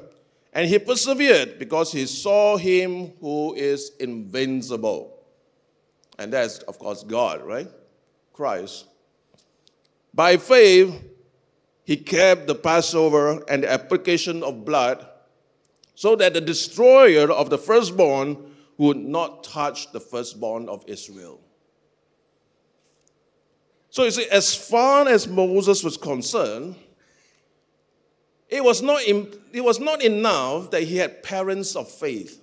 and 0.55 0.67
he 0.67 0.79
persevered 0.79 1.59
because 1.59 1.93
he 1.93 2.07
saw 2.07 2.57
him 2.57 3.13
who 3.21 3.53
is 3.53 3.93
invincible. 4.01 5.12
And 6.19 6.33
that's, 6.33 6.59
of 6.61 6.79
course, 6.79 7.05
God, 7.05 7.43
right? 7.43 7.69
Christ. 8.33 8.87
By 10.15 10.37
faith, 10.37 11.03
he 11.85 11.97
kept 11.97 12.47
the 12.47 12.55
Passover 12.55 13.43
and 13.49 13.63
the 13.63 13.73
application 13.73 14.43
of 14.43 14.65
blood 14.65 15.07
so 15.95 16.17
that 16.17 16.35
the 16.35 16.41
destroyer 16.41 17.31
of 17.31 17.51
the 17.51 17.59
firstborn 17.59 18.37
would 18.79 18.97
not 18.97 19.45
touch 19.45 19.93
the 19.93 20.01
firstborn 20.01 20.69
of 20.69 20.85
Israel. 20.87 21.41
So 23.91 24.05
you 24.05 24.11
see, 24.11 24.27
as 24.31 24.55
far 24.55 25.07
as 25.07 25.29
Moses 25.29 25.85
was 25.85 25.97
concerned, 25.97 26.77
it 28.49 28.65
was 28.65 28.83
not, 28.83 29.03
it 29.03 29.65
was 29.65 29.81
not 29.81 30.03
enough 30.03 30.71
that 30.71 30.85
he 30.85 30.97
had 30.97 31.23
parents 31.23 31.77
of 31.77 31.91
faith 31.91 32.42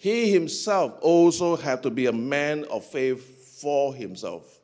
he 0.00 0.32
himself 0.32 0.96
also 1.02 1.56
had 1.56 1.82
to 1.82 1.90
be 1.90 2.06
a 2.06 2.12
man 2.12 2.64
of 2.70 2.86
faith 2.86 3.60
for 3.60 3.94
himself. 3.94 4.58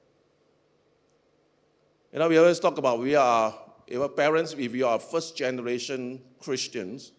You 2.11 2.21
know, 2.21 2.29
we 2.31 2.39
always 2.39 2.59
talk 2.59 2.79
about 2.79 3.01
we 3.01 3.17
are, 3.17 3.55
if 3.87 4.01
our 4.01 4.09
parents, 4.09 4.55
if 4.59 4.75
you 4.75 4.87
are 4.87 4.99
first 4.99 5.37
generation 5.37 6.23
Christians, 6.41 7.13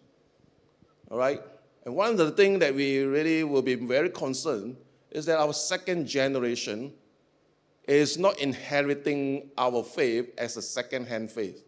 all 1.08 1.16
right? 1.16 1.40
And 1.84 1.94
one 1.94 2.10
of 2.10 2.18
the 2.18 2.32
things 2.32 2.58
that 2.58 2.74
we 2.74 3.04
really 3.04 3.44
will 3.44 3.62
be 3.62 3.76
very 3.76 4.10
concerned 4.10 4.78
is 5.12 5.24
that 5.26 5.38
our 5.38 5.52
second 5.52 6.08
generation 6.08 6.92
is 7.86 8.18
not 8.18 8.40
inheriting 8.40 9.48
our 9.56 9.84
faith 9.84 10.32
as 10.36 10.56
a 10.56 10.62
second 10.62 11.06
hand 11.06 11.30
faith. 11.30 11.64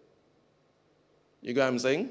You 1.43 1.55
get 1.55 1.61
what 1.61 1.69
I'm 1.69 1.79
saying? 1.79 2.11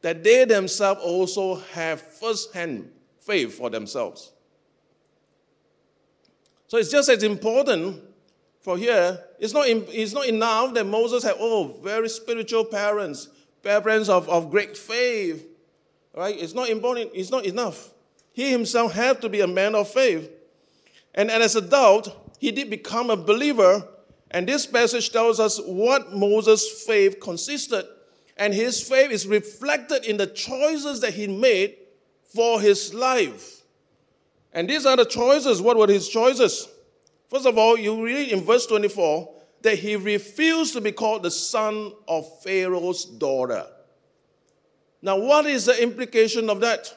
That 0.00 0.24
they 0.24 0.46
themselves 0.46 1.02
also 1.04 1.56
have 1.74 2.00
first 2.00 2.54
hand 2.54 2.92
faith 3.26 3.58
for 3.58 3.68
themselves. 3.68 4.32
So 6.68 6.78
it's 6.78 6.90
just 6.90 7.08
as 7.08 7.22
important 7.22 8.02
for 8.60 8.76
here. 8.78 9.20
It's 9.38 9.52
not, 9.52 9.68
it's 9.68 10.12
not 10.12 10.26
enough 10.26 10.74
that 10.74 10.86
Moses 10.86 11.22
had, 11.22 11.34
oh, 11.38 11.78
very 11.82 12.08
spiritual 12.08 12.64
parents, 12.64 13.28
parents 13.62 14.08
of, 14.08 14.28
of 14.28 14.50
great 14.50 14.76
faith. 14.76 15.46
Right? 16.14 16.36
It's 16.38 16.54
not 16.54 16.70
important, 16.70 17.10
it's 17.14 17.30
not 17.30 17.44
enough. 17.44 17.90
He 18.32 18.50
himself 18.50 18.92
had 18.92 19.20
to 19.22 19.28
be 19.28 19.40
a 19.40 19.46
man 19.46 19.74
of 19.74 19.88
faith. 19.88 20.30
And, 21.14 21.30
and 21.30 21.42
as 21.42 21.56
a 21.56 21.58
adult, 21.58 22.34
he 22.38 22.50
did 22.50 22.70
become 22.70 23.10
a 23.10 23.16
believer. 23.16 23.86
And 24.30 24.48
this 24.48 24.66
passage 24.66 25.10
tells 25.10 25.40
us 25.40 25.60
what 25.64 26.12
Moses' 26.12 26.84
faith 26.84 27.20
consisted. 27.20 27.86
And 28.36 28.52
his 28.52 28.86
faith 28.86 29.10
is 29.10 29.26
reflected 29.26 30.04
in 30.04 30.16
the 30.16 30.26
choices 30.26 31.00
that 31.00 31.14
he 31.14 31.26
made 31.26 31.76
for 32.34 32.60
his 32.60 32.92
life. 32.94 33.62
And 34.52 34.68
these 34.68 34.86
are 34.86 34.96
the 34.96 35.04
choices. 35.04 35.60
What 35.60 35.76
were 35.76 35.86
his 35.86 36.08
choices? 36.08 36.68
First 37.28 37.46
of 37.46 37.58
all, 37.58 37.78
you 37.78 38.04
read 38.04 38.30
in 38.30 38.42
verse 38.42 38.66
24 38.66 39.34
that 39.62 39.78
he 39.78 39.96
refused 39.96 40.74
to 40.74 40.80
be 40.80 40.92
called 40.92 41.22
the 41.22 41.30
son 41.30 41.92
of 42.06 42.42
Pharaoh's 42.42 43.04
daughter. 43.04 43.66
Now, 45.02 45.18
what 45.18 45.46
is 45.46 45.66
the 45.66 45.82
implication 45.82 46.48
of 46.48 46.60
that? 46.60 46.92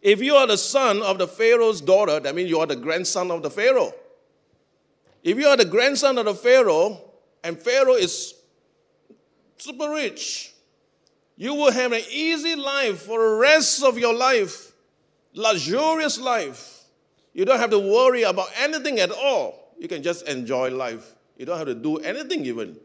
If 0.00 0.22
you 0.22 0.34
are 0.34 0.46
the 0.46 0.58
son 0.58 1.02
of 1.02 1.18
the 1.18 1.26
Pharaoh's 1.26 1.80
daughter, 1.80 2.20
that 2.20 2.34
means 2.34 2.48
you 2.48 2.60
are 2.60 2.66
the 2.66 2.76
grandson 2.76 3.30
of 3.30 3.42
the 3.42 3.50
Pharaoh. 3.50 3.92
If 5.22 5.36
you 5.38 5.46
are 5.48 5.56
the 5.56 5.64
grandson 5.64 6.18
of 6.18 6.26
the 6.26 6.34
Pharaoh, 6.34 7.00
and 7.42 7.58
Pharaoh 7.58 7.94
is 7.94 8.34
super 9.56 9.90
rich. 9.90 10.54
You 11.40 11.54
will 11.54 11.70
have 11.70 11.92
an 11.92 12.02
easy 12.10 12.56
life 12.56 13.02
for 13.02 13.20
the 13.20 13.36
rest 13.36 13.84
of 13.84 13.96
your 13.96 14.12
life, 14.12 14.72
luxurious 15.32 16.18
life. 16.18 16.82
You 17.32 17.44
don't 17.44 17.60
have 17.60 17.70
to 17.70 17.78
worry 17.78 18.24
about 18.24 18.48
anything 18.58 18.98
at 18.98 19.12
all. 19.12 19.72
You 19.78 19.86
can 19.86 20.02
just 20.02 20.26
enjoy 20.26 20.70
life. 20.70 21.14
You 21.36 21.46
don't 21.46 21.56
have 21.56 21.68
to 21.68 21.76
do 21.76 21.98
anything 21.98 22.44
even. 22.44 22.76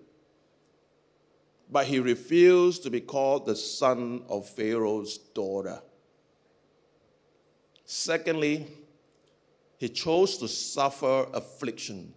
But 1.72 1.88
he 1.88 1.98
refused 1.98 2.84
to 2.84 2.92
be 2.92 3.02
called 3.02 3.48
the 3.48 3.56
son 3.56 4.22
of 4.30 4.48
Pharaoh's 4.48 5.18
daughter. 5.18 5.82
Secondly, 7.86 8.68
he 9.80 9.90
chose 9.90 10.38
to 10.38 10.48
suffer 10.48 11.26
affliction 11.34 12.14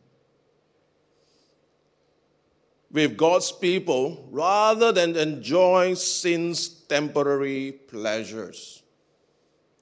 with 2.91 3.17
God's 3.17 3.53
people 3.53 4.29
rather 4.31 4.93
than 4.93 5.17
enjoying 5.17 5.97
sin's 5.97 6.69
temporary 6.69 7.73
pleasures. 7.73 8.83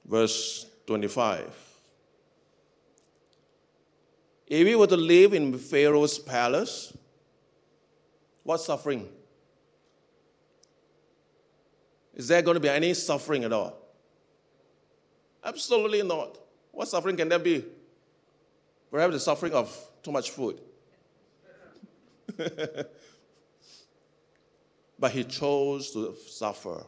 Verse 0.05 0.67
25. 0.87 1.65
If 4.47 4.65
we 4.65 4.75
were 4.75 4.87
to 4.87 4.97
live 4.97 5.33
in 5.33 5.57
Pharaoh's 5.59 6.19
palace, 6.19 6.97
what 8.43 8.59
suffering? 8.59 9.09
Is 12.15 12.29
there 12.29 12.43
going 12.43 12.55
to 12.55 12.61
be 12.61 12.69
any 12.69 12.95
suffering 12.95 13.45
at 13.45 13.53
all? 13.53 13.77
Absolutely 15.43 16.03
not. 16.03 16.39
What 16.71 16.89
suffering 16.89 17.17
can 17.17 17.29
there 17.29 17.39
be? 17.39 17.65
Perhaps 18.91 19.15
the 19.15 19.21
suffering 19.21 19.53
of 19.53 19.77
too 20.03 20.13
much 20.13 20.31
food. 20.31 20.61
but 24.99 25.11
he 25.11 25.25
chose 25.25 25.91
to 25.93 26.15
suffer. 26.27 26.85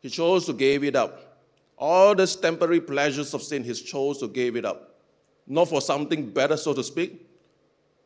He 0.00 0.08
chose 0.08 0.46
to 0.46 0.52
give 0.52 0.84
it 0.84 0.96
up. 0.96 1.42
All 1.78 2.14
these 2.14 2.36
temporary 2.36 2.80
pleasures 2.80 3.34
of 3.34 3.42
sin, 3.42 3.64
he 3.64 3.74
chose 3.74 4.18
to 4.18 4.28
give 4.28 4.56
it 4.56 4.64
up. 4.64 5.00
Not 5.46 5.68
for 5.68 5.80
something 5.80 6.30
better, 6.30 6.56
so 6.56 6.72
to 6.74 6.82
speak, 6.82 7.28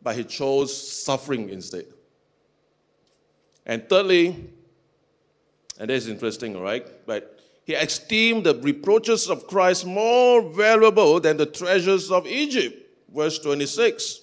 but 0.02 0.16
he 0.16 0.24
chose 0.24 0.76
suffering 1.04 1.48
instead. 1.50 1.86
And 3.64 3.88
thirdly, 3.88 4.50
and 5.78 5.88
this 5.88 6.04
is 6.04 6.10
interesting, 6.10 6.60
right? 6.60 6.86
But 7.06 7.40
he 7.64 7.74
esteemed 7.74 8.44
the 8.44 8.54
reproaches 8.56 9.28
of 9.30 9.46
Christ 9.46 9.86
more 9.86 10.42
valuable 10.42 11.20
than 11.20 11.36
the 11.36 11.46
treasures 11.46 12.10
of 12.10 12.26
Egypt. 12.26 12.76
Verse 13.14 13.38
26. 13.38 14.19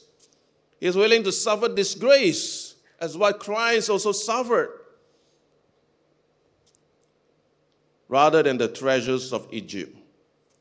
He 0.79 0.87
is 0.87 0.95
willing 0.95 1.23
to 1.23 1.31
suffer 1.31 1.67
disgrace 1.67 2.75
as 2.99 3.17
what 3.17 3.39
Christ 3.39 3.89
also 3.89 4.11
suffered, 4.11 4.69
rather 8.07 8.43
than 8.43 8.57
the 8.57 8.67
treasures 8.67 9.33
of 9.33 9.47
Egypt. 9.51 9.95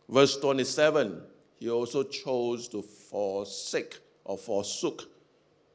Verse 0.08 0.36
27. 0.36 1.22
He 1.58 1.70
also 1.70 2.02
chose 2.02 2.68
to 2.68 2.82
forsake 2.82 3.98
or 4.24 4.36
forsook 4.36 5.04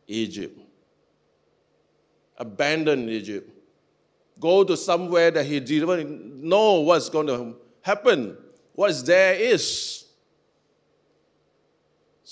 Egypt, 0.07 0.59
abandon 2.37 3.09
Egypt 3.09 3.49
go 4.41 4.63
to 4.63 4.75
somewhere 4.75 5.31
that 5.31 5.45
he 5.45 5.59
didn't 5.59 6.43
know 6.43 6.81
what's 6.81 7.07
going 7.07 7.27
to 7.27 7.55
happen, 7.81 8.35
what's 8.73 9.03
there 9.03 9.35
is. 9.35 10.00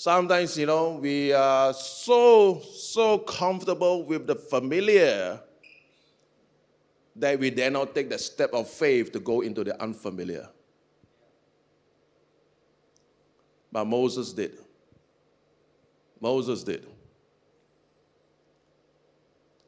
Sometimes, 0.00 0.56
you 0.56 0.64
know, 0.64 0.92
we 0.92 1.30
are 1.30 1.74
so, 1.74 2.58
so 2.58 3.18
comfortable 3.18 4.02
with 4.02 4.26
the 4.26 4.34
familiar 4.34 5.38
that 7.16 7.38
we 7.38 7.50
dare 7.50 7.70
not 7.70 7.94
take 7.94 8.08
the 8.08 8.18
step 8.18 8.54
of 8.54 8.66
faith 8.66 9.12
to 9.12 9.20
go 9.20 9.42
into 9.42 9.62
the 9.62 9.78
unfamiliar. 9.78 10.48
But 13.70 13.84
Moses 13.84 14.32
did. 14.32 14.56
Moses 16.18 16.64
did. 16.64 16.86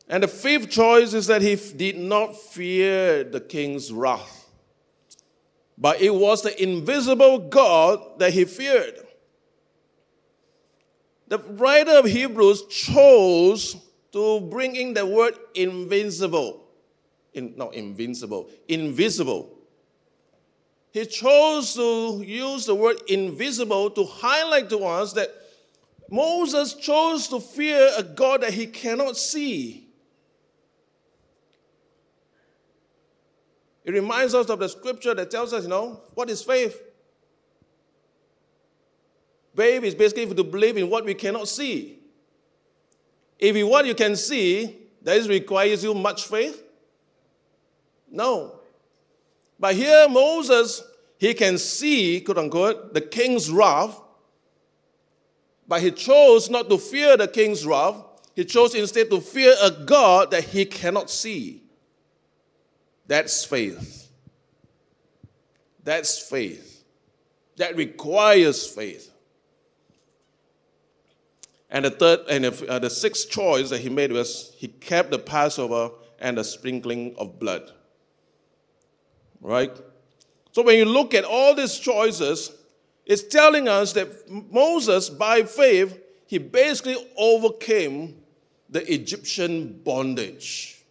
And 0.09 0.23
the 0.23 0.29
fifth 0.29 0.71
choice 0.71 1.13
is 1.13 1.27
that 1.27 1.43
he 1.43 1.57
did 1.57 1.99
not 1.99 2.35
fear 2.35 3.23
the 3.23 3.41
king's 3.41 3.93
wrath, 3.93 4.49
but 5.77 6.01
it 6.01 6.15
was 6.15 6.41
the 6.41 6.63
invisible 6.63 7.37
God 7.37 8.19
that 8.19 8.33
he 8.33 8.47
feared. 8.47 9.09
The 11.33 11.39
writer 11.39 11.93
of 11.93 12.05
Hebrews 12.05 12.67
chose 12.67 13.79
to 14.13 14.41
bring 14.51 14.77
in 14.77 14.93
the 14.93 15.07
word 15.07 15.33
invincible. 15.55 16.63
In, 17.33 17.55
not 17.57 17.73
invincible, 17.73 18.51
invisible. 18.69 19.49
He 20.91 21.07
chose 21.07 21.73
to 21.73 22.23
use 22.23 22.67
the 22.67 22.75
word 22.75 22.99
invisible 23.09 23.89
to 23.93 24.05
highlight 24.05 24.69
to 24.69 24.85
us 24.85 25.15
that 25.15 25.31
Moses 26.11 26.75
chose 26.75 27.29
to 27.29 27.41
fear 27.41 27.89
a 27.97 28.03
God 28.03 28.43
that 28.43 28.53
he 28.53 28.67
cannot 28.67 29.17
see. 29.17 29.89
It 33.87 33.93
reminds 33.93 34.35
us 34.35 34.51
of 34.51 34.59
the 34.59 34.69
scripture 34.69 35.15
that 35.15 35.31
tells 35.31 35.55
us, 35.55 35.63
you 35.63 35.71
know, 35.71 35.99
what 36.13 36.29
is 36.29 36.43
faith? 36.43 36.92
Faith 39.55 39.85
is 39.85 39.95
basically 39.95 40.35
to 40.35 40.45
believe 40.45 40.77
in 40.77 40.89
what 40.89 41.05
we 41.05 41.15
cannot 41.15 41.49
see. 41.49 41.99
If 43.39 43.55
in 43.55 43.69
what 43.69 43.87
you 43.87 43.95
can 43.95 44.17
see, 44.17 44.79
that 45.03 45.27
requires 45.29 45.83
you 45.85 45.95
much 45.95 46.27
faith? 46.27 46.63
No. 48.11 48.61
But 49.59 49.75
here, 49.75 50.09
Moses, 50.09 50.83
he 51.19 51.35
can 51.35 51.59
see, 51.59 52.21
quote 52.21 52.39
unquote, 52.39 52.95
the 52.95 53.01
king's 53.01 53.51
wrath, 53.51 54.01
but 55.69 55.81
he 55.81 55.91
chose 55.91 56.51
not 56.51 56.69
to 56.69 56.79
fear 56.79 57.17
the 57.17 57.29
king's 57.29 57.65
wrath. 57.65 57.97
He 58.35 58.45
chose 58.45 58.75
instead 58.75 59.11
to 59.11 59.21
fear 59.21 59.55
a 59.63 59.71
God 59.71 60.31
that 60.31 60.45
he 60.45 60.65
cannot 60.65 61.11
see. 61.11 61.63
That's 63.07 63.45
faith. 63.45 64.09
That's 65.85 66.19
faith. 66.19 66.85
That 67.57 67.77
requires 67.77 68.67
faith. 68.67 69.12
And 71.73 71.87
the 71.87 71.91
third 71.91 72.21
and 72.29 72.45
the, 72.45 72.71
uh, 72.71 72.79
the 72.79 72.91
sixth 72.91 73.31
choice 73.31 73.71
that 73.71 73.81
he 73.81 73.89
made 73.89 74.13
was 74.13 74.53
he 74.59 74.69
kept 74.69 75.11
the 75.11 75.19
Passover 75.19 75.91
and 76.21 76.37
the 76.37 76.45
sprinkling 76.45 77.15
of 77.17 77.39
blood. 77.39 77.73
Right? 79.41 79.75
So 80.53 80.63
when 80.63 80.77
you 80.77 80.85
look 80.85 81.15
at 81.15 81.25
all 81.25 81.55
these 81.55 81.79
choices, 81.79 82.53
it's 83.07 83.23
telling 83.23 83.69
us 83.69 83.95
that 83.95 84.31
Moses, 84.31 85.09
by 85.09 85.45
faith, 85.45 85.99
he 86.27 86.37
basically 86.37 86.97
overcame 87.17 88.23
the 88.69 88.93
Egyptian 88.93 89.81
bondage. 89.83 90.83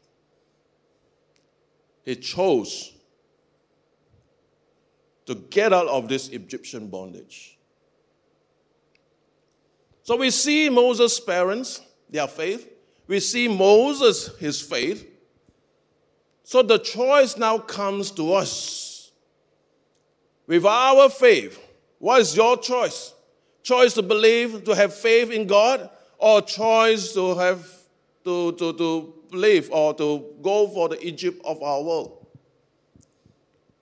He 2.04 2.16
chose 2.16 2.92
to 5.28 5.36
get 5.36 5.74
out 5.74 5.88
of 5.88 6.10
this 6.10 6.30
Egyptian 6.30 6.88
bondage. 6.88 7.60
So 10.12 10.18
we 10.18 10.30
see 10.30 10.68
Moses' 10.68 11.22
parents, 11.22 11.80
their 12.10 12.28
faith. 12.28 12.70
We 13.08 13.22
see 13.22 13.48
Moses, 13.48 14.38
his 14.40 14.62
faith. 14.62 15.10
So 16.44 16.62
the 16.62 16.80
choice 16.80 17.38
now 17.38 17.60
comes 17.60 18.12
to 18.12 18.34
us. 18.34 19.14
With 20.48 20.66
our 20.66 21.10
faith, 21.10 21.58
what 21.98 22.20
is 22.20 22.36
your 22.36 22.58
choice? 22.58 23.14
Choice 23.64 23.94
to 23.94 24.02
believe, 24.02 24.66
to 24.66 24.76
have 24.76 24.94
faith 24.94 25.32
in 25.32 25.48
God, 25.48 25.90
or 26.18 26.42
choice 26.42 27.14
to 27.14 27.34
have 27.36 27.66
to, 28.26 28.52
to, 28.52 28.74
to 28.74 29.14
live 29.32 29.70
or 29.72 29.94
to 29.94 30.26
go 30.42 30.68
for 30.68 30.90
the 30.90 31.02
Egypt 31.08 31.42
of 31.46 31.64
our 31.64 31.82
world. 31.82 32.28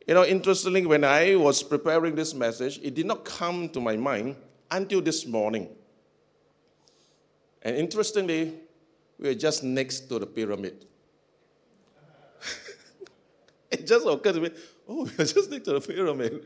You 0.05 0.13
know, 0.13 0.25
interestingly, 0.25 0.85
when 0.85 1.03
I 1.03 1.37
was 1.37 1.63
preparing 1.63 2.13
this 2.13 2.35
message, 2.35 2.79
it 2.83 2.93
did 2.93 3.07
not 3.07 3.25
come 3.25 3.67
to 3.69 3.81
my 3.81 3.97
mind 3.97 4.35
until 4.69 5.01
this 5.01 5.25
morning. 5.25 5.69
And 7.61 7.75
interestingly, 7.75 8.53
we 9.17 9.29
were 9.29 9.35
just 9.35 9.63
next 9.63 10.01
to 10.09 10.19
the 10.19 10.25
pyramid. 10.25 10.85
it 13.71 13.85
just 13.85 14.07
occurred 14.07 14.35
to 14.35 14.41
me, 14.41 14.49
oh, 14.87 15.03
we 15.17 15.23
are 15.23 15.27
just 15.27 15.51
next 15.51 15.65
to 15.65 15.73
the 15.73 15.81
pyramid. 15.81 16.45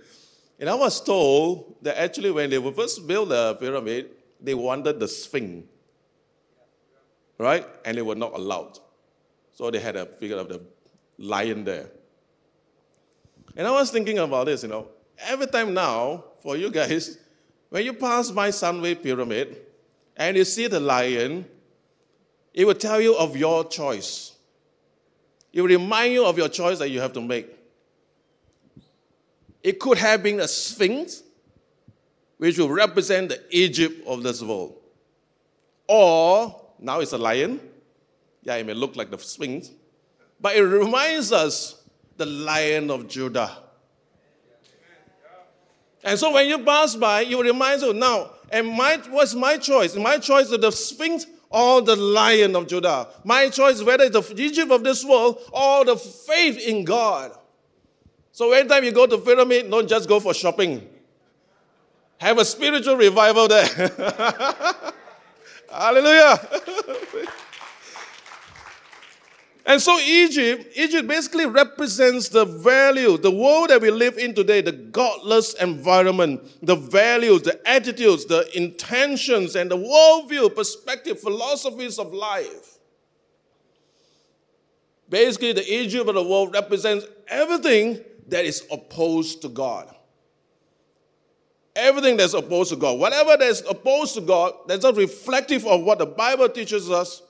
And 0.60 0.69
I 0.69 0.76
was 0.76 1.02
told 1.02 1.76
that 1.82 1.99
actually, 1.99 2.32
when 2.32 2.49
they 2.49 2.71
first 2.71 3.06
built 3.06 3.30
the 3.30 3.56
pyramid, 3.56 4.10
they 4.41 4.54
wanted 4.54 4.99
the 4.99 5.08
Sphinx, 5.08 5.67
right? 7.38 7.65
And 7.86 7.97
they 7.97 8.02
were 8.02 8.15
not 8.15 8.34
allowed. 8.34 8.80
So 9.54 9.69
they 9.69 9.80
had 9.80 9.95
a 9.95 10.06
figure 10.06 10.38
of 10.38 10.49
the 10.49 10.62
lion 11.17 11.63
there. 11.63 11.89
And 13.56 13.67
I 13.67 13.71
was 13.71 13.91
thinking 13.91 14.17
about 14.17 14.45
this, 14.45 14.63
you 14.63 14.69
know, 14.69 14.88
every 15.19 15.47
time 15.47 15.73
now, 15.73 16.23
for 16.41 16.58
you 16.58 16.71
guys, 16.71 17.19
when 17.69 17.86
you 17.86 17.93
pass 17.93 18.32
by 18.32 18.49
Sunway 18.49 19.02
Pyramid 19.02 19.62
and 20.15 20.38
you 20.38 20.45
see 20.45 20.67
the 20.67 20.80
lion, 20.80 21.45
it 22.54 22.65
will 22.65 22.76
tell 22.76 23.02
you 23.02 23.15
of 23.15 23.36
your 23.36 23.65
choice. 23.67 24.36
It 25.52 25.62
will 25.62 25.69
remind 25.69 26.13
you 26.13 26.26
of 26.26 26.38
your 26.38 26.49
choice 26.49 26.80
that 26.80 26.89
you 26.89 26.99
have 26.99 27.13
to 27.13 27.21
make. 27.21 27.47
It 29.62 29.80
could 29.80 29.97
have 29.97 30.21
been 30.21 30.39
a 30.39 30.47
sphinx, 30.47 31.23
which 32.38 32.58
will 32.58 32.69
represent 32.69 33.30
the 33.30 33.41
Egypt 33.49 34.06
of 34.06 34.23
this 34.23 34.41
world. 34.41 34.76
Or, 35.88 36.62
now 36.80 36.99
it's 36.99 37.13
a 37.13 37.17
lion. 37.17 37.60
Yeah, 38.41 38.56
it 38.56 38.65
may 38.65 38.73
look 38.73 38.95
like 38.95 39.10
the 39.10 39.17
sphinx. 39.17 39.71
But 40.39 40.56
it 40.56 40.63
reminds 40.63 41.32
us 41.32 41.82
the 42.17 42.26
lion 42.26 42.91
of 42.91 43.08
Judah. 43.08 43.58
And 46.04 46.19
so 46.19 46.34
when 46.34 46.49
you 46.49 46.60
pass 46.60 46.95
by, 46.95 47.21
you 47.21 47.41
remind 47.41 47.82
you 47.82 47.93
now, 47.93 48.32
and 48.54 48.68
my, 48.68 48.98
what's 49.10 49.34
my 49.34 49.58
choice? 49.58 49.96
My 49.96 50.20
choice 50.20 50.52
is 50.52 50.60
the 50.60 50.72
sphinx 50.72 51.26
or 51.50 51.82
the 51.82 51.96
lion 51.96 52.56
of 52.56 52.68
Judah. 52.68 53.08
My 53.24 53.50
choice 53.50 53.82
whether 53.82 54.04
it's 54.04 54.16
the 54.16 54.42
Egypt 54.42 54.72
of 54.72 54.84
this 54.84 55.04
world 55.04 55.39
or 55.52 55.84
the 55.84 55.98
faith 55.98 56.60
in 56.60 56.86
God. 56.86 57.32
So 58.32 58.52
anytime 58.52 58.84
you 58.84 58.92
go 58.92 59.08
to 59.08 59.18
pyramid, 59.18 59.70
don't 59.70 59.88
just 59.88 60.08
go 60.08 60.20
for 60.20 60.34
shopping. 60.34 60.88
Have 62.18 62.38
a 62.38 62.46
spiritual 62.46 62.96
revival 62.96 63.48
there. 63.48 63.66
Hallelujah. 65.70 66.39
And 69.65 69.82
so 69.82 69.97
Egypt, 69.99 70.73
Egypt 70.76 71.08
basically 71.08 71.45
represents 71.45 72.28
the 72.28 72.43
value, 72.43 73.17
the 73.17 73.32
world 73.32 73.69
that 73.69 73.82
we 73.82 73.91
live 73.91 74.17
in 74.17 74.34
today, 74.34 74.60
the 74.60 74.73
godless 74.73 75.54
environment, 75.54 76.41
the 76.62 76.76
values, 76.76 77.43
the 77.43 77.60
attitudes, 77.67 78.26
the 78.26 78.45
intentions, 78.58 79.56
and 79.56 79.71
the 79.71 79.78
worldview, 79.78 80.54
perspective, 80.54 81.19
philosophies 81.19 81.97
of 81.97 82.13
life. 82.13 82.78
Basically, 85.08 85.54
the 85.54 85.73
Egypt 85.73 86.10
of 86.10 86.15
the 86.15 86.23
world 86.23 86.54
represents 86.54 87.06
everything 87.30 88.02
that 88.28 88.43
is 88.43 88.65
opposed 88.69 89.41
to 89.43 89.49
God. 89.49 89.93
Everything 91.76 92.17
that's 92.17 92.34
opposed 92.34 92.71
to 92.71 92.76
God. 92.76 92.99
Whatever 92.99 93.38
that's 93.38 93.62
opposed 93.62 94.15
to 94.15 94.21
God, 94.21 94.54
that's 94.67 94.84
not 94.84 94.97
reflective 94.97 95.65
of 95.65 95.84
what 95.84 95.99
the 95.99 96.06
Bible 96.06 96.49
teaches 96.49 96.91
us, 96.91 97.21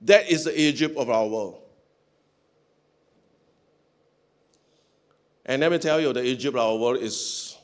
that 0.00 0.30
is 0.30 0.44
the 0.44 0.58
Egypt 0.58 0.96
of 0.96 1.10
our 1.10 1.26
world. 1.26 1.63
And 5.46 5.60
let 5.60 5.70
me 5.70 5.78
tell 5.78 6.00
you, 6.00 6.12
the 6.12 6.24
Egypt 6.24 6.56
our 6.56 6.76
world 6.76 6.98
is 6.98 7.56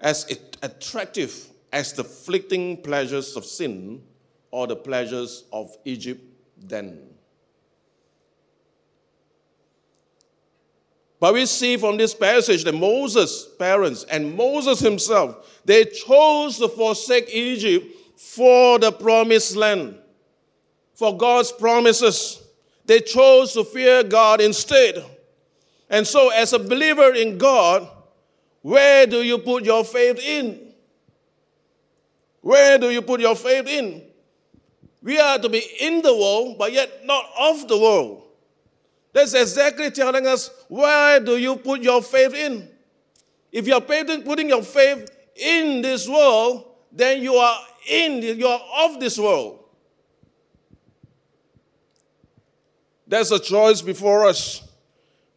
as 0.00 0.26
attractive 0.62 1.46
as 1.72 1.92
the 1.92 2.04
fleeting 2.04 2.82
pleasures 2.82 3.36
of 3.36 3.44
sin 3.44 4.02
or 4.50 4.66
the 4.66 4.76
pleasures 4.76 5.44
of 5.52 5.76
Egypt 5.84 6.22
then. 6.56 6.98
But 11.20 11.34
we 11.34 11.46
see 11.46 11.76
from 11.76 11.96
this 11.96 12.14
passage 12.14 12.64
that 12.64 12.74
Moses' 12.74 13.48
parents 13.58 14.04
and 14.04 14.36
Moses 14.36 14.78
himself, 14.78 15.60
they 15.64 15.84
chose 15.84 16.58
to 16.58 16.68
forsake 16.68 17.28
Egypt 17.32 17.86
for 18.16 18.78
the 18.78 18.92
promised 18.92 19.56
land, 19.56 19.98
for 20.94 21.16
God's 21.16 21.50
promises. 21.50 22.40
They 22.84 23.00
chose 23.00 23.52
to 23.54 23.64
fear 23.64 24.02
God 24.04 24.40
instead. 24.40 25.04
And 25.90 26.06
so, 26.06 26.30
as 26.30 26.52
a 26.52 26.58
believer 26.58 27.14
in 27.14 27.38
God, 27.38 27.88
where 28.62 29.06
do 29.06 29.22
you 29.22 29.38
put 29.38 29.64
your 29.64 29.84
faith 29.84 30.18
in? 30.18 30.72
Where 32.40 32.78
do 32.78 32.90
you 32.90 33.02
put 33.02 33.20
your 33.20 33.36
faith 33.36 33.66
in? 33.66 34.02
We 35.02 35.18
are 35.18 35.38
to 35.38 35.48
be 35.48 35.62
in 35.80 36.02
the 36.02 36.14
world, 36.14 36.58
but 36.58 36.72
yet 36.72 37.04
not 37.04 37.24
of 37.38 37.68
the 37.68 37.78
world. 37.78 38.24
That's 39.12 39.34
exactly 39.34 39.90
telling 39.90 40.26
us 40.26 40.50
where 40.68 41.20
do 41.20 41.36
you 41.36 41.56
put 41.56 41.82
your 41.82 42.02
faith 42.02 42.34
in? 42.34 42.68
If 43.50 43.66
you're 43.66 43.80
putting 43.80 44.48
your 44.48 44.62
faith 44.62 45.10
in 45.34 45.82
this 45.82 46.08
world, 46.08 46.66
then 46.92 47.22
you 47.22 47.34
are 47.34 47.58
in, 47.88 48.22
you 48.22 48.46
are 48.46 48.60
of 48.80 49.00
this 49.00 49.18
world. 49.18 49.64
There's 53.06 53.32
a 53.32 53.38
choice 53.38 53.80
before 53.80 54.26
us. 54.26 54.67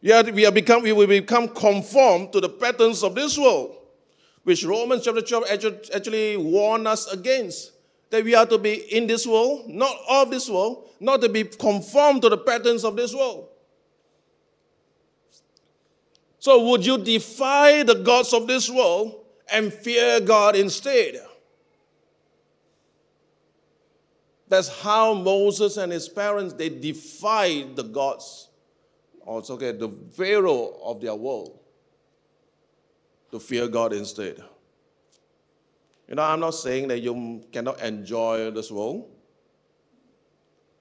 Yet 0.02 0.34
we, 0.34 0.42
have 0.42 0.52
become, 0.52 0.82
we 0.82 0.92
will 0.92 1.06
become 1.06 1.48
conformed 1.48 2.32
to 2.32 2.40
the 2.40 2.48
patterns 2.48 3.04
of 3.04 3.14
this 3.14 3.38
world, 3.38 3.76
which 4.42 4.64
Romans 4.64 5.04
chapter 5.04 5.22
12 5.22 5.44
actually, 5.48 5.78
actually 5.94 6.36
warn 6.36 6.88
us 6.88 7.10
against. 7.10 7.70
That 8.10 8.24
we 8.24 8.34
are 8.34 8.44
to 8.44 8.58
be 8.58 8.74
in 8.94 9.06
this 9.06 9.26
world, 9.26 9.68
not 9.68 9.96
of 10.10 10.30
this 10.30 10.50
world, 10.50 10.90
not 10.98 11.22
to 11.22 11.28
be 11.28 11.44
conformed 11.44 12.20
to 12.22 12.28
the 12.28 12.36
patterns 12.36 12.84
of 12.84 12.96
this 12.96 13.14
world. 13.14 13.48
So, 16.40 16.68
would 16.68 16.84
you 16.84 16.98
defy 16.98 17.84
the 17.84 17.94
gods 17.94 18.34
of 18.34 18.48
this 18.48 18.68
world 18.68 19.24
and 19.50 19.72
fear 19.72 20.20
God 20.20 20.56
instead? 20.56 21.24
That's 24.48 24.68
how 24.68 25.14
Moses 25.14 25.76
and 25.76 25.92
his 25.92 26.08
parents 26.08 26.52
they 26.54 26.68
defied 26.68 27.76
the 27.76 27.84
gods 27.84 28.48
also 29.26 29.56
get 29.56 29.78
the 29.78 29.88
Pharaoh 29.88 30.78
of 30.82 31.00
their 31.00 31.14
world 31.14 31.58
to 33.30 33.40
fear 33.40 33.68
God 33.68 33.92
instead. 33.92 34.42
You 36.08 36.16
know, 36.16 36.22
I'm 36.22 36.40
not 36.40 36.54
saying 36.54 36.88
that 36.88 37.00
you 37.00 37.42
cannot 37.52 37.80
enjoy 37.80 38.50
this 38.50 38.70
world. 38.70 39.08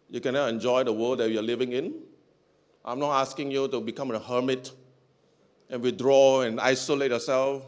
You 0.09 0.19
cannot 0.19 0.49
enjoy 0.49 0.83
the 0.83 0.91
world 0.91 1.19
that 1.19 1.31
you're 1.31 1.41
living 1.41 1.71
in. 1.71 1.93
I'm 2.83 2.99
not 2.99 3.21
asking 3.21 3.51
you 3.51 3.67
to 3.69 3.79
become 3.79 4.11
a 4.11 4.19
hermit 4.19 4.71
and 5.69 5.81
withdraw 5.81 6.41
and 6.41 6.59
isolate 6.59 7.11
yourself. 7.11 7.63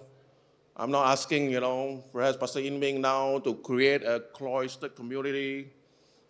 I'm 0.75 0.91
not 0.91 1.07
asking, 1.07 1.51
you 1.51 1.59
know, 1.59 2.03
perhaps 2.11 2.35
Pastor 2.35 2.59
Inming 2.59 2.99
now 2.99 3.39
to 3.39 3.53
create 3.55 4.03
a 4.03 4.19
cloistered 4.33 4.95
community. 4.95 5.71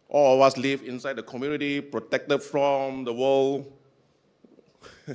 All 0.10 0.36
of 0.36 0.42
us 0.42 0.58
live 0.58 0.84
inside 0.84 1.16
the 1.16 1.24
community, 1.24 1.82
protected 1.82 2.44
from 2.44 3.06
the 3.06 3.14
world. 3.14 3.74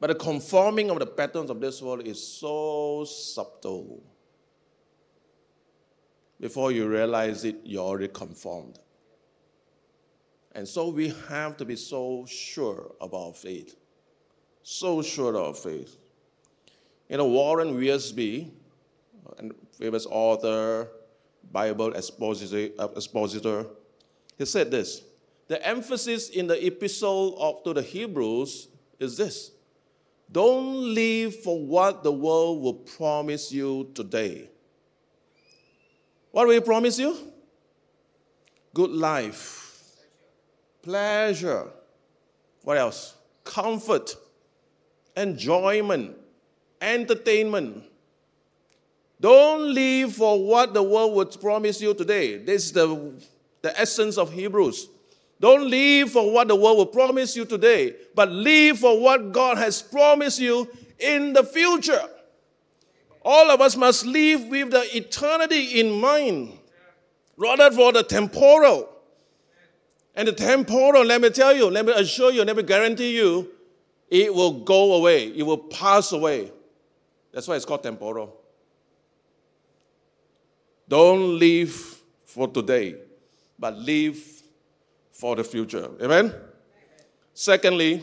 but 0.00 0.06
the 0.08 0.14
conforming 0.14 0.90
of 0.90 0.98
the 0.98 1.06
patterns 1.06 1.50
of 1.50 1.60
this 1.60 1.80
world 1.82 2.06
is 2.06 2.26
so 2.26 3.04
subtle. 3.04 4.02
Before 6.40 6.72
you 6.72 6.88
realize 6.88 7.44
it, 7.44 7.56
you're 7.64 7.84
already 7.84 8.08
conformed. 8.08 8.78
And 10.52 10.66
so 10.66 10.88
we 10.88 11.14
have 11.28 11.56
to 11.58 11.64
be 11.64 11.76
so 11.76 12.26
sure 12.26 12.92
of 13.00 13.14
our 13.14 13.32
faith. 13.32 13.76
So 14.62 15.02
sure 15.02 15.36
of 15.36 15.46
our 15.46 15.54
faith. 15.54 15.96
You 17.08 17.18
know, 17.18 17.26
Warren 17.26 17.78
Wiersbe, 17.78 18.50
a 19.38 19.50
famous 19.76 20.06
author, 20.06 20.88
Bible 21.52 21.94
expositor, 21.94 22.72
uh, 22.78 22.88
expositor, 22.96 23.66
he 24.38 24.44
said 24.44 24.70
this 24.70 25.02
the 25.50 25.66
emphasis 25.66 26.28
in 26.28 26.46
the 26.46 26.64
epistle 26.64 27.36
of, 27.36 27.64
to 27.64 27.74
the 27.74 27.82
Hebrews 27.82 28.68
is 29.00 29.16
this 29.16 29.50
don't 30.30 30.94
live 30.94 31.42
for 31.42 31.58
what 31.58 32.04
the 32.04 32.12
world 32.12 32.62
will 32.62 32.74
promise 32.74 33.50
you 33.50 33.90
today. 33.92 34.48
What 36.30 36.46
will 36.46 36.56
it 36.56 36.64
promise 36.64 37.00
you? 37.00 37.16
Good 38.72 38.90
life, 38.90 39.96
pleasure. 40.82 41.66
What 42.62 42.78
else? 42.78 43.16
Comfort, 43.42 44.14
enjoyment, 45.16 46.16
entertainment. 46.80 47.82
Don't 49.20 49.74
live 49.74 50.14
for 50.14 50.46
what 50.46 50.74
the 50.74 50.82
world 50.84 51.16
would 51.16 51.40
promise 51.40 51.80
you 51.80 51.92
today. 51.92 52.36
This 52.36 52.66
is 52.66 52.72
the, 52.72 53.20
the 53.62 53.76
essence 53.80 54.16
of 54.16 54.32
Hebrews. 54.32 54.86
Don't 55.40 55.70
live 55.70 56.10
for 56.10 56.30
what 56.30 56.48
the 56.48 56.54
world 56.54 56.76
will 56.76 56.86
promise 56.86 57.34
you 57.34 57.46
today, 57.46 57.94
but 58.14 58.30
live 58.30 58.78
for 58.78 59.00
what 59.00 59.32
God 59.32 59.56
has 59.56 59.80
promised 59.80 60.38
you 60.38 60.68
in 60.98 61.32
the 61.32 61.42
future. 61.42 62.02
All 63.22 63.50
of 63.50 63.60
us 63.62 63.74
must 63.74 64.04
live 64.04 64.44
with 64.44 64.70
the 64.70 64.96
eternity 64.96 65.80
in 65.80 65.90
mind, 65.90 66.58
rather 67.38 67.70
for 67.70 67.90
the 67.90 68.02
temporal. 68.02 68.88
And 70.14 70.28
the 70.28 70.32
temporal, 70.32 71.04
let 71.04 71.22
me 71.22 71.30
tell 71.30 71.56
you, 71.56 71.70
let 71.70 71.86
me 71.86 71.92
assure 71.94 72.32
you, 72.32 72.44
let 72.44 72.56
me 72.56 72.62
guarantee 72.62 73.16
you, 73.16 73.48
it 74.10 74.34
will 74.34 74.60
go 74.60 74.94
away, 74.94 75.28
it 75.28 75.42
will 75.42 75.56
pass 75.56 76.12
away. 76.12 76.52
That's 77.32 77.48
why 77.48 77.56
it's 77.56 77.64
called 77.64 77.82
temporal. 77.82 78.36
Don't 80.86 81.38
live 81.38 81.70
for 82.24 82.48
today, 82.48 82.96
but 83.58 83.76
live 83.76 84.39
for 85.20 85.36
the 85.36 85.44
future. 85.44 85.84
Amen? 86.00 86.10
Amen? 86.10 86.34
Secondly, 87.34 88.02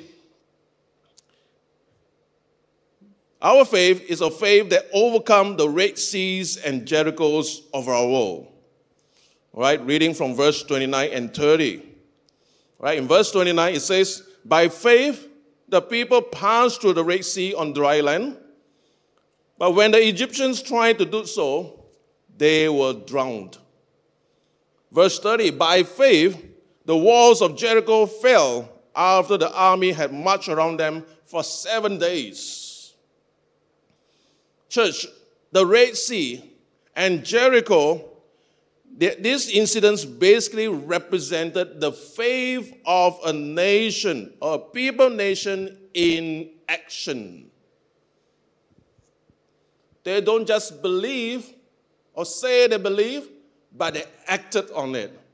our 3.41 3.65
faith 3.65 4.03
is 4.07 4.21
a 4.21 4.29
faith 4.29 4.69
that 4.69 4.85
overcomes 4.93 5.57
the 5.57 5.67
Red 5.67 5.97
Seas 5.97 6.57
and 6.57 6.87
Jerichos 6.87 7.61
of 7.73 7.87
our 7.87 8.05
world. 8.05 8.47
All 9.51 9.61
right, 9.61 9.83
reading 9.83 10.13
from 10.13 10.35
verse 10.35 10.61
29 10.61 11.09
and 11.11 11.33
30. 11.33 11.81
Right? 12.77 12.99
In 12.99 13.07
verse 13.07 13.31
29, 13.31 13.73
it 13.73 13.79
says, 13.81 14.21
By 14.45 14.69
faith, 14.69 15.27
the 15.67 15.81
people 15.81 16.21
passed 16.21 16.81
through 16.81 16.93
the 16.93 17.03
Red 17.03 17.25
Sea 17.25 17.55
on 17.55 17.73
dry 17.73 17.99
land. 17.99 18.37
But 19.57 19.73
when 19.73 19.89
the 19.89 20.07
Egyptians 20.07 20.61
tried 20.61 20.99
to 20.99 21.05
do 21.05 21.25
so, 21.25 21.85
they 22.37 22.69
were 22.69 22.93
drowned. 22.93 23.57
Verse 24.91 25.19
30 25.19 25.51
By 25.51 25.81
faith, 25.81 26.46
the 26.87 26.95
walls 26.95 27.41
of 27.41 27.57
Jericho 27.57 28.05
fell 28.05 28.69
after 28.95 29.37
the 29.37 29.53
army 29.53 29.91
had 29.91 30.13
marched 30.13 30.47
around 30.47 30.77
them 30.79 31.05
for 31.25 31.43
seven 31.43 31.99
days. 31.99 32.93
Church, 34.69 35.05
the 35.51 35.65
Red 35.65 35.97
Sea 35.97 36.49
and 36.95 37.25
Jericho, 37.25 38.05
these 38.97 39.49
incidents 39.49 40.05
basically 40.05 40.69
represented 40.69 41.81
the 41.81 41.91
faith 41.91 42.73
of 42.85 43.19
a 43.25 43.33
nation, 43.33 44.33
a 44.41 44.57
people 44.57 45.09
nation 45.09 45.77
in 45.93 46.51
action. 46.69 47.51
They 50.05 50.21
don't 50.21 50.47
just 50.47 50.81
believe 50.81 51.53
or 52.13 52.25
say 52.25 52.67
they 52.67 52.77
believe, 52.77 53.27
but 53.75 53.95
they 53.95 54.05
acted 54.25 54.71
on 54.71 54.95
it. 54.95 55.26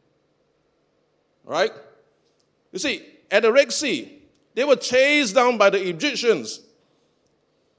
Right? 1.43 1.71
You 2.71 2.79
see, 2.79 3.03
at 3.29 3.43
the 3.43 3.51
Red 3.51 3.71
Sea, 3.71 4.21
they 4.55 4.63
were 4.63 4.75
chased 4.75 5.35
down 5.35 5.57
by 5.57 5.69
the 5.69 5.89
Egyptians. 5.89 6.61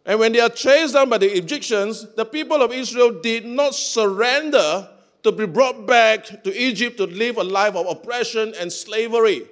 And 0.07 0.21
when 0.21 0.33
they 0.33 0.41
are 0.41 0.51
chased 0.51 0.95
down 0.95 1.09
by 1.09 1.19
the 1.19 1.37
Egyptians, 1.37 2.15
the 2.15 2.25
people 2.25 2.63
of 2.63 2.73
Israel 2.73 3.21
did 3.21 3.47
not 3.47 3.75
surrender 3.75 4.89
to 5.23 5.33
be 5.33 5.47
brought 5.47 5.87
back 5.87 6.43
to 6.45 6.55
Egypt 6.55 6.99
to 6.99 7.05
live 7.05 7.39
a 7.39 7.45
life 7.45 7.75
of 7.75 7.87
oppression 7.87 8.53
and 8.61 8.71
slavery. 8.71 9.43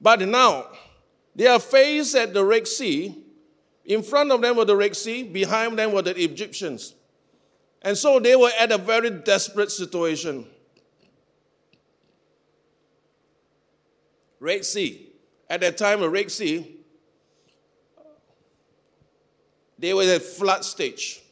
But 0.00 0.20
now, 0.22 0.68
they 1.36 1.46
are 1.46 1.60
faced 1.60 2.14
at 2.14 2.32
the 2.32 2.44
Red 2.44 2.66
Sea 2.66 3.24
in 3.84 4.02
front 4.02 4.32
of 4.32 4.40
them 4.40 4.56
were 4.56 4.64
the 4.64 4.76
Red 4.76 4.96
Sea, 4.96 5.22
behind 5.22 5.78
them 5.78 5.92
were 5.92 6.02
the 6.02 6.18
Egyptians. 6.22 6.94
And 7.82 7.96
so 7.96 8.18
they 8.18 8.34
were 8.34 8.50
at 8.58 8.72
a 8.72 8.78
very 8.78 9.10
desperate 9.10 9.70
situation. 9.70 10.46
Red 14.40 14.64
Sea. 14.64 15.10
At 15.48 15.60
that 15.60 15.76
time, 15.76 16.00
the 16.00 16.08
Red 16.08 16.30
Sea, 16.30 16.76
they 19.78 19.92
were 19.92 20.02
at 20.02 20.22
flood 20.22 20.64
stage. 20.64 21.22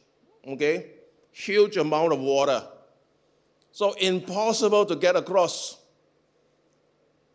Okay? 0.47 0.91
Huge 1.31 1.77
amount 1.77 2.13
of 2.13 2.19
water. 2.19 2.63
So 3.71 3.93
impossible 3.93 4.85
to 4.85 4.95
get 4.95 5.15
across. 5.15 5.79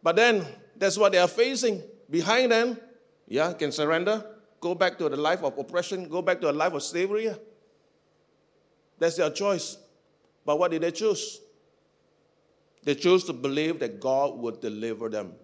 But 0.02 0.16
then 0.16 0.46
that's 0.76 0.96
what 0.96 1.12
they 1.12 1.18
are 1.18 1.28
facing. 1.28 1.82
Behind 2.08 2.52
them, 2.52 2.78
yeah, 3.26 3.52
can 3.52 3.72
surrender 3.72 4.24
go 4.60 4.74
back 4.74 4.98
to 4.98 5.08
the 5.08 5.16
life 5.16 5.42
of 5.42 5.56
oppression, 5.58 6.08
go 6.08 6.22
back 6.22 6.40
to 6.40 6.50
a 6.50 6.52
life 6.52 6.72
of 6.72 6.82
slavery. 6.82 7.30
That's 8.98 9.16
their 9.16 9.30
choice. 9.30 9.78
But 10.44 10.58
what 10.58 10.70
did 10.70 10.82
they 10.82 10.90
choose? 10.90 11.40
They 12.82 12.94
chose 12.94 13.24
to 13.24 13.32
believe 13.32 13.78
that 13.80 14.00
God 14.00 14.38
would 14.38 14.60
deliver 14.60 15.08
them. 15.08 15.34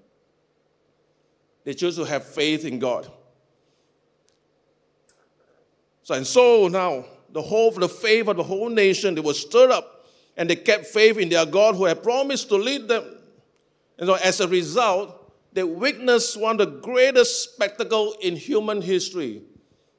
They 1.64 1.74
chose 1.74 1.96
to 1.96 2.05
have 2.05 2.24
faith 2.24 2.64
in 2.64 2.79
God. 2.79 3.11
So 6.03 6.14
and 6.14 6.27
so 6.27 6.68
now, 6.68 7.07
the 7.33 7.42
whole 7.42 7.70
the 7.70 7.88
faith 7.88 8.29
of 8.29 8.37
the 8.37 8.42
whole 8.42 8.68
nation, 8.68 9.14
they 9.14 9.20
were 9.20 9.35
stirred 9.35 9.70
up 9.70 10.07
and 10.37 10.48
they 10.48 10.57
kept 10.57 10.87
faith 10.87 11.18
in 11.18 11.29
their 11.31 11.46
God 11.46 11.74
who 11.74 11.87
had 11.87 12.03
promised 12.03 12.48
to 12.50 12.57
lead 12.57 12.88
them. 12.88 13.05
And 13.98 14.07
so 14.07 14.14
as 14.14 14.40
a 14.40 14.48
result, 14.48 15.33
they 15.53 15.62
witnessed 15.62 16.38
one 16.38 16.61
of 16.61 16.66
the 16.66 16.81
greatest 16.81 17.53
spectacle 17.53 18.14
in 18.20 18.37
human 18.37 18.83
history 18.83 19.42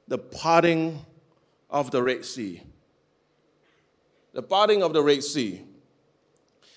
the 0.08 0.18
parting 0.18 1.04
of 1.68 1.90
the 1.90 2.02
Red 2.02 2.24
Sea. 2.24 2.62
The 4.34 4.42
parting 4.42 4.82
of 4.82 4.92
the 4.92 5.02
Red 5.02 5.24
Sea. 5.24 5.62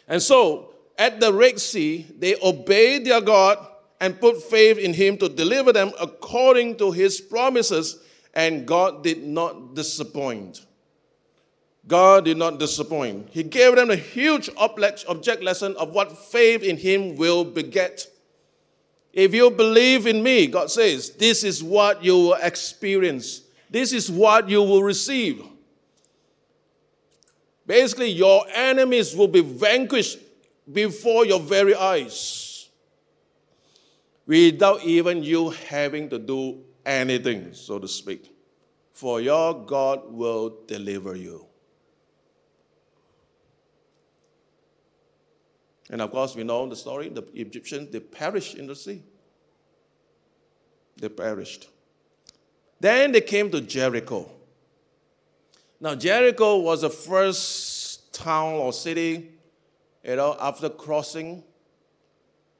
And 0.08 0.22
so, 0.22 0.74
at 0.98 1.20
the 1.20 1.32
Red 1.32 1.60
Sea, 1.60 2.08
they 2.18 2.36
obeyed 2.42 3.06
their 3.06 3.22
God 3.22 3.69
and 4.00 4.20
put 4.20 4.42
faith 4.42 4.78
in 4.78 4.94
Him 4.94 5.18
to 5.18 5.30
deliver 5.30 5.74
them 5.74 5.92
according 6.00 6.78
to 6.78 6.92
His 6.92 7.20
promises, 7.20 8.02
and 8.34 8.66
God 8.66 9.04
did 9.04 9.24
not 9.24 9.76
disappoint. 9.76 10.66
God 11.88 12.26
did 12.26 12.38
not 12.38 12.60
disappoint. 12.60 13.30
He 13.32 13.44
gave 13.44 13.76
them 13.76 13.90
a 13.90 13.96
huge 13.96 14.50
object 14.58 15.44
lesson 15.44 15.76
of 15.78 15.92
what 15.92 16.18
faith 16.18 16.64
in 16.64 16.78
Him 16.78 17.16
will 17.16 17.44
beget. 17.44 18.08
If 19.12 19.34
you 19.34 19.50
believe 19.50 20.06
in 20.06 20.22
me, 20.22 20.48
God 20.48 20.70
says, 20.70 21.12
this 21.12 21.44
is 21.44 21.64
what 21.64 22.04
you 22.04 22.16
will 22.16 22.34
experience. 22.36 23.42
This 23.70 23.92
is 23.92 24.10
what 24.10 24.50
you 24.50 24.62
will 24.62 24.84
receive. 24.84 25.44
Basically, 27.66 28.10
your 28.10 28.46
enemies 28.54 29.16
will 29.16 29.28
be 29.28 29.42
vanquished 29.42 30.20
before 30.72 31.26
your 31.26 31.40
very 31.40 31.76
eyes 31.76 32.49
without 34.30 34.84
even 34.84 35.24
you 35.24 35.50
having 35.50 36.08
to 36.08 36.20
do 36.20 36.64
anything, 36.86 37.52
so 37.52 37.80
to 37.80 37.88
speak. 37.88 38.32
For 38.94 39.20
your 39.20 39.66
God 39.66 40.02
will 40.12 40.56
deliver 40.68 41.16
you. 41.16 41.48
And 45.90 46.00
of 46.00 46.12
course, 46.12 46.36
we 46.36 46.44
know 46.44 46.70
the 46.70 46.76
story 46.76 47.10
the 47.10 47.24
Egyptians, 47.34 47.90
they 47.92 48.00
perished 48.00 48.54
in 48.54 48.68
the 48.68 48.76
sea. 48.76 49.02
They 50.98 51.10
perished. 51.10 51.68
Then 52.80 53.12
they 53.12 53.22
came 53.22 53.50
to 53.50 53.62
Jericho. 53.62 54.30
Now, 55.82 55.96
Jericho 55.96 56.58
was 56.58 56.82
the 56.82 56.92
first 56.92 58.14
town 58.14 58.54
or 58.54 58.74
city, 58.74 59.32
you 60.04 60.16
know, 60.18 60.38
after 60.40 60.70
crossing 60.70 61.44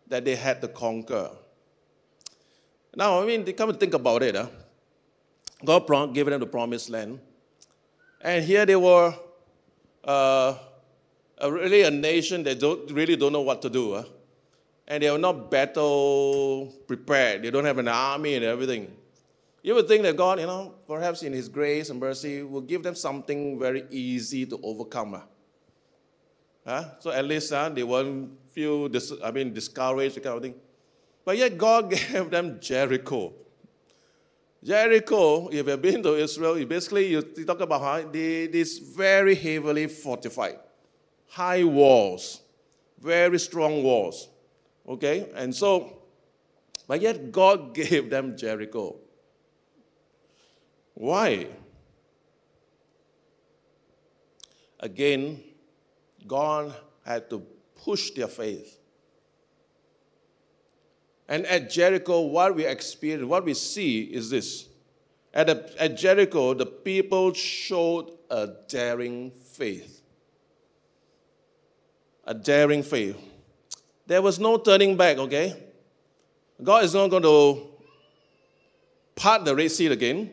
that 0.08 0.26
they 0.26 0.36
had 0.36 0.62
to 0.62 0.68
conquer. 0.68 1.30
Now, 2.96 3.22
I 3.22 3.26
mean, 3.26 3.46
they 3.46 3.54
come 3.54 3.70
and 3.70 3.80
think 3.80 3.94
about 3.94 4.24
it. 4.24 4.36
Huh? 4.36 4.48
God 5.64 6.14
gave 6.14 6.26
them 6.26 6.40
the 6.40 6.48
promised 6.48 6.90
land. 6.90 7.20
And 8.22 8.44
here 8.44 8.66
they 8.66 8.76
were 8.76 9.14
uh, 10.04 10.56
a, 11.38 11.52
really 11.52 11.84
a 11.84 11.92
nation 11.92 12.44
that 12.44 12.60
don't, 12.60 12.90
really 12.92 13.16
don't 13.16 13.32
know 13.32 13.42
what 13.42 13.62
to 13.62 13.70
do. 13.70 13.96
Huh? 13.96 14.04
And 14.88 15.04
they 15.04 15.08
are 15.08 15.18
not 15.18 15.52
battle 15.52 16.74
prepared. 16.88 17.44
They 17.44 17.52
don't 17.52 17.66
have 17.66 17.78
an 17.78 17.88
army 17.88 18.36
and 18.36 18.44
everything. 18.44 18.92
You 19.62 19.76
would 19.76 19.88
think 19.88 20.04
that 20.04 20.16
God, 20.16 20.40
you 20.40 20.48
know, 20.48 20.74
perhaps 20.88 21.22
in 21.22 21.34
His 21.34 21.48
grace 21.50 21.90
and 21.90 22.00
mercy, 22.00 22.44
will 22.44 22.62
give 22.62 22.82
them 22.82 22.96
something 22.96 23.60
very 23.60 23.86
easy 23.92 24.46
to 24.48 24.60
overcome. 24.64 25.14
Huh? 25.14 25.22
Huh? 26.66 26.86
So 27.00 27.12
at 27.12 27.26
least 27.26 27.52
uh, 27.54 27.70
they 27.70 27.84
won't 27.84 28.32
feel, 28.52 28.88
dis- 28.88 29.14
I 29.24 29.32
mean, 29.32 29.54
discouraged, 29.54 30.16
kind 30.24 30.38
of 30.38 30.42
thing. 30.42 30.56
But 31.30 31.38
yet 31.38 31.60
God 31.60 31.92
gave 31.92 32.32
them 32.32 32.60
Jericho. 32.60 33.32
Jericho, 34.64 35.50
if 35.50 35.68
you've 35.68 35.80
been 35.80 36.02
to 36.02 36.16
Israel, 36.16 36.66
basically 36.66 37.06
you 37.06 37.22
talk 37.22 37.60
about 37.60 37.82
how 37.82 38.10
this 38.10 38.80
very 38.80 39.36
heavily 39.36 39.86
fortified 39.86 40.58
high 41.28 41.64
walls, 41.64 42.42
very 43.00 43.38
strong 43.38 43.84
walls. 43.84 44.28
Okay? 44.88 45.30
And 45.36 45.56
so, 45.56 46.02
but 46.88 47.00
yet 47.00 47.32
God 47.32 47.76
gave 47.82 48.10
them 48.10 48.36
Jericho. 48.36 48.96
Why? 50.96 51.46
Again, 54.80 55.44
God 56.26 56.74
had 57.06 57.30
to 57.30 57.46
push 57.86 58.10
their 58.10 58.28
faith. 58.30 58.79
And 61.30 61.46
at 61.46 61.70
Jericho, 61.70 62.22
what 62.22 62.56
we 62.56 62.66
experience, 62.66 63.24
what 63.26 63.46
we 63.46 63.54
see 63.54 64.02
is 64.02 64.30
this. 64.30 64.68
At, 65.34 65.50
a, 65.50 65.82
at 65.82 65.96
Jericho, 65.96 66.54
the 66.54 66.66
people 66.66 67.34
showed 67.34 68.12
a 68.30 68.50
daring 68.68 69.32
faith 69.32 70.00
a 72.30 72.34
daring 72.34 72.84
faith. 72.84 73.18
There 74.06 74.22
was 74.22 74.40
no 74.40 74.58
turning 74.58 74.96
back, 74.96 75.18
okay? 75.18 75.56
God 76.62 76.84
is 76.84 76.94
not 76.94 77.10
going 77.10 77.24
to 77.24 77.68
part 79.16 79.46
the 79.46 79.56
Red 79.56 79.72
Sea 79.72 79.88
again 79.88 80.30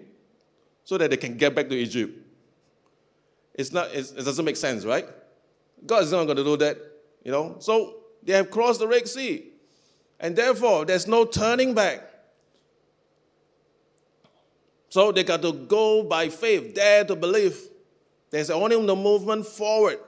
so 0.85 0.99
that 0.99 1.09
they 1.09 1.17
can 1.17 1.39
get 1.39 1.55
back 1.55 1.71
to 1.71 1.75
Egypt. 1.75 2.13
It's 3.55 3.73
not, 3.73 3.89
it's, 3.95 4.13
it 4.13 4.25
doesn't 4.25 4.45
make 4.45 4.57
sense, 4.57 4.85
right? 4.85 5.07
God 5.87 6.03
is 6.03 6.13
not 6.13 6.25
going 6.25 6.37
to 6.37 6.45
do 6.45 6.59
that, 6.59 6.77
you 7.25 7.33
know? 7.33 7.57
So 7.61 7.95
they 8.23 8.35
have 8.35 8.51
crossed 8.51 8.81
the 8.81 8.87
Red 8.87 9.09
Sea. 9.09 9.53
And 10.19 10.35
therefore, 10.35 10.85
there's 10.85 11.07
no 11.07 11.25
turning 11.25 11.75
back. 11.75 12.03
So 14.89 15.13
they 15.13 15.25
got 15.25 15.43
to 15.43 15.53
go 15.53 16.03
by 16.05 16.29
faith, 16.29 16.75
dare 16.75 17.05
to 17.05 17.17
believe. 17.17 17.59
There's 18.31 18.51
only 18.51 18.85
the 18.85 18.97
movement 18.97 19.47
forward, 19.47 19.99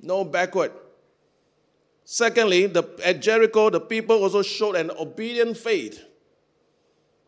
no 0.00 0.24
backward. 0.24 0.72
Secondly, 2.04 2.66
the, 2.66 2.84
at 3.04 3.22
Jericho, 3.22 3.70
the 3.70 3.80
people 3.80 4.22
also 4.22 4.42
showed 4.42 4.76
an 4.76 4.90
obedient 4.98 5.56
faith. 5.56 6.02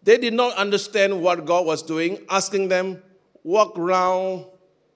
They 0.02 0.18
did 0.18 0.34
not 0.34 0.56
understand 0.56 1.22
what 1.22 1.44
God 1.44 1.64
was 1.66 1.82
doing, 1.82 2.18
asking 2.28 2.68
them, 2.68 3.02
walk 3.42 3.78
around 3.78 4.46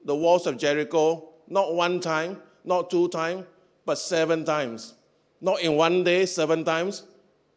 the 0.04 0.14
walls 0.14 0.46
of 0.46 0.58
Jericho, 0.58 1.28
not 1.48 1.74
one 1.74 2.00
time, 2.00 2.42
not 2.64 2.90
two 2.90 3.08
times, 3.08 3.44
but 3.86 3.96
seven 3.96 4.44
times. 4.44 4.94
Not 5.40 5.60
in 5.60 5.76
one 5.76 6.04
day, 6.04 6.26
seven 6.26 6.64
times, 6.64 7.04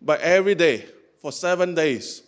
but 0.01 0.19
every 0.21 0.55
day 0.55 0.85
for 1.21 1.31
seven 1.31 1.75
days. 1.75 2.23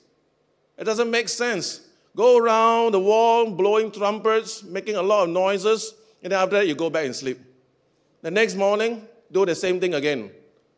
It 0.78 0.84
doesn't 0.84 1.10
make 1.10 1.30
sense. 1.30 1.82
Go 2.16 2.38
around 2.38 2.92
the 2.94 3.00
wall 3.00 3.50
blowing 3.50 3.92
trumpets, 3.92 4.64
making 4.64 4.96
a 4.96 5.02
lot 5.02 5.24
of 5.24 5.30
noises, 5.30 5.96
and 6.22 6.32
then 6.32 6.40
after 6.40 6.58
that 6.58 6.68
you 6.68 6.76
go 6.76 6.90
back 6.90 7.06
and 7.06 7.16
sleep. 7.16 7.40
The 8.22 8.32
next 8.32 8.56
morning, 8.56 9.08
do 9.32 9.46
the 9.46 9.56
same 9.56 9.80
thing 9.80 9.96
again. 9.96 10.32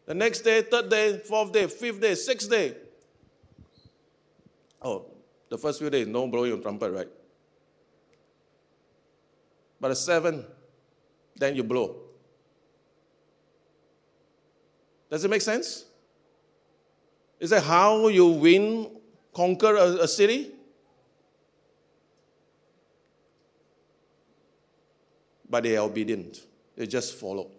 The 0.06 0.14
next 0.14 0.42
day, 0.42 0.62
third 0.62 0.90
day, 0.90 1.20
fourth 1.20 1.52
day, 1.52 1.68
fifth 1.68 2.00
day, 2.00 2.16
sixth 2.16 2.50
day. 2.50 2.76
Oh, 4.82 5.06
the 5.50 5.58
first 5.58 5.80
few 5.80 5.90
days, 5.90 6.08
no 6.08 6.28
blowing 6.28 6.54
of 6.54 6.62
trumpet, 6.62 6.92
right? 6.92 7.08
But 9.80 9.90
the 9.90 9.96
seventh, 9.96 10.46
then 11.36 11.56
you 11.56 11.64
blow. 11.64 11.96
Does 15.10 15.24
it 15.24 15.30
make 15.30 15.42
sense? 15.42 15.85
Is 17.46 17.52
that 17.52 17.62
how 17.62 18.08
you 18.08 18.26
win, 18.26 18.90
conquer 19.32 19.76
a, 19.76 20.06
a 20.06 20.08
city? 20.08 20.52
But 25.48 25.62
they 25.62 25.78
are 25.78 25.86
obedient. 25.86 26.44
They 26.76 26.88
just 26.88 27.14
follow. 27.14 27.52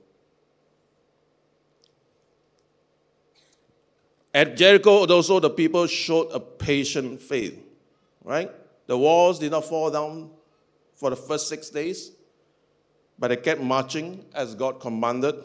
At 4.35 4.57
Jericho, 4.57 5.07
also 5.07 5.38
the 5.38 5.51
people 5.51 5.87
showed 5.87 6.33
a 6.33 6.40
patient 6.40 7.20
faith, 7.20 7.57
right? 8.25 8.51
The 8.88 8.99
walls 8.99 9.38
did 9.38 9.53
not 9.53 9.66
fall 9.66 9.92
down 9.92 10.31
for 10.96 11.11
the 11.11 11.16
first 11.16 11.49
six 11.49 11.70
days, 11.70 12.11
but 13.20 13.29
they 13.29 13.37
kept 13.37 13.61
marching 13.61 14.25
as 14.35 14.57
God 14.57 14.81
commanded. 14.81 15.37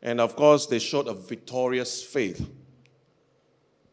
And 0.00 0.20
of 0.20 0.36
course, 0.36 0.66
they 0.66 0.78
showed 0.78 1.08
a 1.08 1.14
victorious 1.14 2.04
faith. 2.04 2.48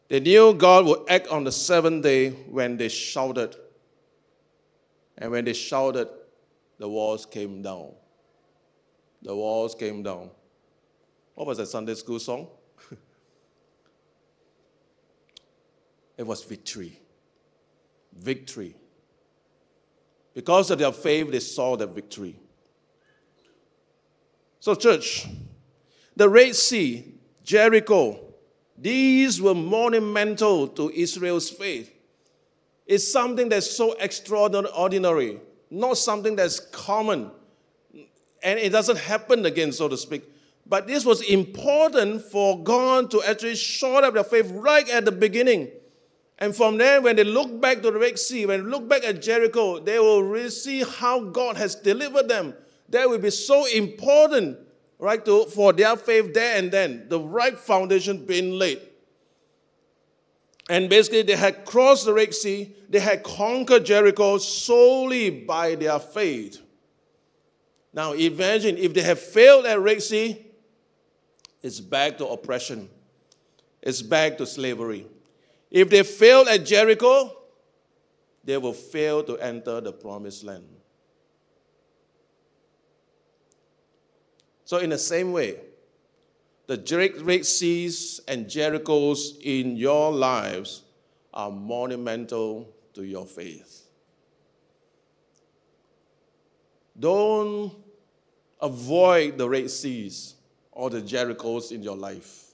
They 0.08 0.20
knew 0.20 0.54
God 0.54 0.86
would 0.86 1.00
act 1.08 1.28
on 1.28 1.44
the 1.44 1.52
seventh 1.52 2.02
day 2.04 2.30
when 2.30 2.76
they 2.76 2.88
shouted. 2.88 3.56
And 5.18 5.30
when 5.30 5.44
they 5.44 5.52
shouted, 5.52 6.08
the 6.78 6.88
walls 6.88 7.26
came 7.26 7.62
down. 7.62 7.92
The 9.22 9.34
walls 9.34 9.74
came 9.74 10.02
down. 10.02 10.30
What 11.34 11.46
was 11.46 11.58
that 11.58 11.66
Sunday 11.66 11.94
school 11.94 12.20
song? 12.20 12.48
it 16.16 16.26
was 16.26 16.44
victory. 16.44 17.00
Victory. 18.14 18.76
Because 20.34 20.70
of 20.70 20.78
their 20.78 20.92
faith, 20.92 21.30
they 21.30 21.40
saw 21.40 21.76
the 21.76 21.86
victory. 21.86 22.38
So, 24.60 24.74
church, 24.74 25.26
the 26.14 26.28
Red 26.28 26.54
Sea, 26.54 27.14
Jericho, 27.42 28.25
these 28.78 29.40
were 29.40 29.54
monumental 29.54 30.68
to 30.68 30.90
Israel's 30.90 31.50
faith. 31.50 31.92
It's 32.86 33.10
something 33.10 33.48
that's 33.48 33.70
so 33.70 33.94
extraordinary, 33.94 35.40
not 35.70 35.98
something 35.98 36.36
that's 36.36 36.60
common. 36.60 37.30
And 38.42 38.58
it 38.58 38.70
doesn't 38.70 38.98
happen 38.98 39.44
again, 39.44 39.72
so 39.72 39.88
to 39.88 39.96
speak. 39.96 40.24
But 40.66 40.86
this 40.86 41.04
was 41.04 41.22
important 41.22 42.22
for 42.22 42.62
God 42.62 43.10
to 43.12 43.22
actually 43.22 43.56
show 43.56 43.96
up 43.96 44.14
their 44.14 44.24
faith 44.24 44.50
right 44.52 44.88
at 44.88 45.04
the 45.04 45.12
beginning. 45.12 45.70
And 46.38 46.54
from 46.54 46.76
there, 46.76 47.00
when 47.00 47.16
they 47.16 47.24
look 47.24 47.60
back 47.60 47.76
to 47.82 47.90
the 47.90 47.98
Red 47.98 48.18
Sea, 48.18 48.46
when 48.46 48.64
they 48.64 48.70
look 48.70 48.88
back 48.88 49.04
at 49.04 49.22
Jericho, 49.22 49.78
they 49.78 49.98
will 49.98 50.22
really 50.22 50.50
see 50.50 50.82
how 50.82 51.20
God 51.20 51.56
has 51.56 51.74
delivered 51.74 52.28
them. 52.28 52.54
That 52.90 53.08
will 53.08 53.18
be 53.18 53.30
so 53.30 53.66
important 53.66 54.58
right, 54.98 55.24
to, 55.24 55.44
for 55.46 55.72
their 55.72 55.96
faith 55.96 56.32
there 56.34 56.56
and 56.56 56.70
then, 56.70 57.06
the 57.08 57.20
right 57.20 57.58
foundation 57.58 58.24
being 58.24 58.52
laid. 58.52 58.80
And 60.68 60.88
basically, 60.88 61.22
they 61.22 61.36
had 61.36 61.64
crossed 61.64 62.06
the 62.06 62.12
Red 62.12 62.34
Sea, 62.34 62.74
they 62.88 62.98
had 62.98 63.22
conquered 63.22 63.84
Jericho 63.84 64.38
solely 64.38 65.30
by 65.30 65.74
their 65.74 65.98
faith. 65.98 66.60
Now, 67.92 68.12
imagine 68.12 68.76
if 68.76 68.92
they 68.92 69.02
have 69.02 69.20
failed 69.20 69.64
at 69.66 69.80
Red 69.80 70.02
Sea, 70.02 70.44
it's 71.62 71.80
back 71.80 72.18
to 72.18 72.26
oppression, 72.26 72.88
it's 73.80 74.02
back 74.02 74.38
to 74.38 74.46
slavery. 74.46 75.06
If 75.70 75.90
they 75.90 76.02
failed 76.02 76.48
at 76.48 76.64
Jericho, 76.64 77.36
they 78.44 78.56
will 78.56 78.72
fail 78.72 79.22
to 79.24 79.36
enter 79.38 79.80
the 79.80 79.92
promised 79.92 80.44
land. 80.44 80.66
So, 84.66 84.78
in 84.78 84.90
the 84.90 84.98
same 84.98 85.30
way, 85.30 85.60
the 86.66 86.76
Red 87.22 87.46
Seas 87.46 88.20
and 88.26 88.46
Jerichos 88.46 89.40
in 89.40 89.76
your 89.76 90.10
lives 90.10 90.82
are 91.32 91.52
monumental 91.52 92.74
to 92.94 93.04
your 93.04 93.26
faith. 93.26 93.86
Don't 96.98 97.74
avoid 98.60 99.38
the 99.38 99.48
Red 99.48 99.70
Seas 99.70 100.34
or 100.72 100.90
the 100.90 101.00
Jerichos 101.00 101.70
in 101.70 101.84
your 101.84 101.96
life. 101.96 102.46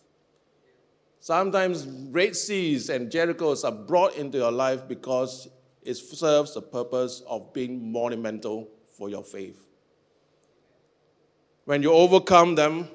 Sometimes 1.18 1.86
Red 1.86 2.36
Seas 2.36 2.90
and 2.90 3.10
Jerichos 3.10 3.64
are 3.64 3.72
brought 3.72 4.16
into 4.16 4.36
your 4.36 4.52
life 4.52 4.86
because 4.86 5.48
it 5.80 5.94
serves 5.94 6.52
the 6.52 6.60
purpose 6.60 7.22
of 7.26 7.54
being 7.54 7.90
monumental 7.90 8.68
for 8.98 9.08
your 9.08 9.22
faith 9.22 9.61
when 11.64 11.82
you 11.82 11.92
overcome 11.92 12.54
them, 12.54 12.88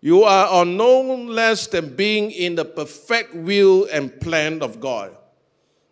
you 0.00 0.24
are 0.24 0.48
on 0.48 0.76
no 0.76 1.00
less 1.00 1.66
than 1.66 1.96
being 1.96 2.30
in 2.30 2.54
the 2.54 2.64
perfect 2.64 3.34
will 3.34 3.88
and 3.92 4.20
plan 4.20 4.62
of 4.62 4.80
God. 4.80 5.16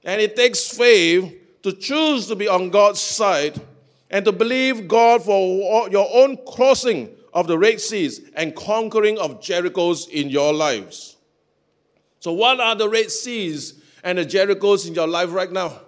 And 0.05 0.20
it 0.20 0.37
takes 0.37 0.68
faith 0.68 1.62
to 1.62 1.73
choose 1.73 2.27
to 2.27 2.37
be 2.37 2.47
on 2.47 2.70
God's 2.70 3.01
side 3.01 3.61
and 4.11 4.25
to 4.25 4.33
believe 4.33 4.87
God 4.87 5.23
for 5.25 5.88
your 5.90 6.09
own 6.12 6.38
crossing 6.47 7.11
of 7.33 7.49
the 7.49 7.59
Red 7.59 7.81
Seas 7.81 8.20
and 8.37 8.55
conquering 8.55 9.18
of 9.18 9.40
Jerichos 9.40 10.09
in 10.09 10.29
your 10.29 10.53
lives. 10.53 11.16
So, 12.20 12.33
what 12.33 12.61
are 12.61 12.77
the 12.77 12.88
Red 12.88 13.11
Seas 13.11 13.83
and 14.05 14.18
the 14.18 14.25
Jerichos 14.25 14.87
in 14.87 14.94
your 14.94 15.09
life 15.09 15.33
right 15.33 15.51
now? 15.51 15.81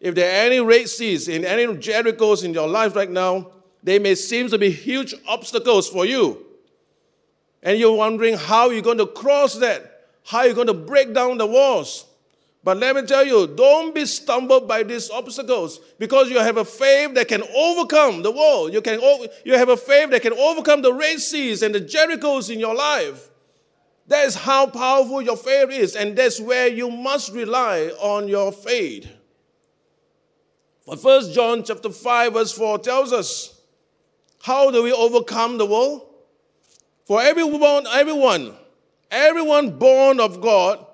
If 0.00 0.14
there 0.14 0.28
are 0.28 0.46
any 0.46 0.60
Red 0.60 0.88
Seas 0.88 1.28
and 1.28 1.44
any 1.44 1.66
Jerichos 1.66 2.44
in 2.44 2.52
your 2.52 2.68
life 2.68 2.94
right 2.94 3.10
now, 3.10 3.52
they 3.84 3.98
may 3.98 4.14
seem 4.14 4.48
to 4.48 4.58
be 4.58 4.70
huge 4.70 5.14
obstacles 5.28 5.88
for 5.88 6.06
you. 6.06 6.44
And 7.62 7.78
you're 7.78 7.96
wondering 7.96 8.34
how 8.34 8.70
you're 8.70 8.82
going 8.82 8.98
to 8.98 9.06
cross 9.06 9.54
that, 9.56 10.08
how 10.24 10.42
you're 10.42 10.54
going 10.54 10.66
to 10.66 10.74
break 10.74 11.14
down 11.14 11.38
the 11.38 11.46
walls. 11.46 12.06
But 12.64 12.78
let 12.78 12.96
me 12.96 13.02
tell 13.02 13.26
you, 13.26 13.46
don't 13.46 13.94
be 13.94 14.06
stumbled 14.06 14.66
by 14.66 14.84
these 14.84 15.10
obstacles 15.10 15.80
because 15.98 16.30
you 16.30 16.38
have 16.38 16.56
a 16.56 16.64
faith 16.64 17.12
that 17.14 17.28
can 17.28 17.42
overcome 17.54 18.22
the 18.22 18.30
wall. 18.30 18.70
You, 18.70 18.80
can, 18.80 19.00
you 19.44 19.52
have 19.52 19.68
a 19.68 19.76
faith 19.76 20.10
that 20.10 20.22
can 20.22 20.32
overcome 20.32 20.80
the 20.80 20.92
Red 20.92 21.20
Seas 21.20 21.62
and 21.62 21.74
the 21.74 21.80
Jerichos 21.80 22.50
in 22.50 22.58
your 22.58 22.74
life. 22.74 23.28
That 24.06 24.24
is 24.24 24.34
how 24.34 24.66
powerful 24.66 25.20
your 25.20 25.36
faith 25.36 25.70
is, 25.70 25.94
and 25.94 26.16
that's 26.16 26.40
where 26.40 26.68
you 26.68 26.90
must 26.90 27.32
rely 27.32 27.90
on 28.00 28.28
your 28.28 28.50
faith. 28.50 29.10
But 30.86 31.00
First 31.00 31.34
John 31.34 31.64
chapter 31.64 31.90
5, 31.90 32.32
verse 32.32 32.52
4 32.52 32.78
tells 32.78 33.12
us 33.12 33.53
how 34.44 34.70
do 34.70 34.82
we 34.82 34.92
overcome 34.92 35.56
the 35.56 35.64
world? 35.64 36.02
For 37.06 37.22
everyone, 37.22 37.86
everyone, 37.86 38.54
everyone 39.10 39.78
born 39.78 40.20
of 40.20 40.42
God, 40.42 40.84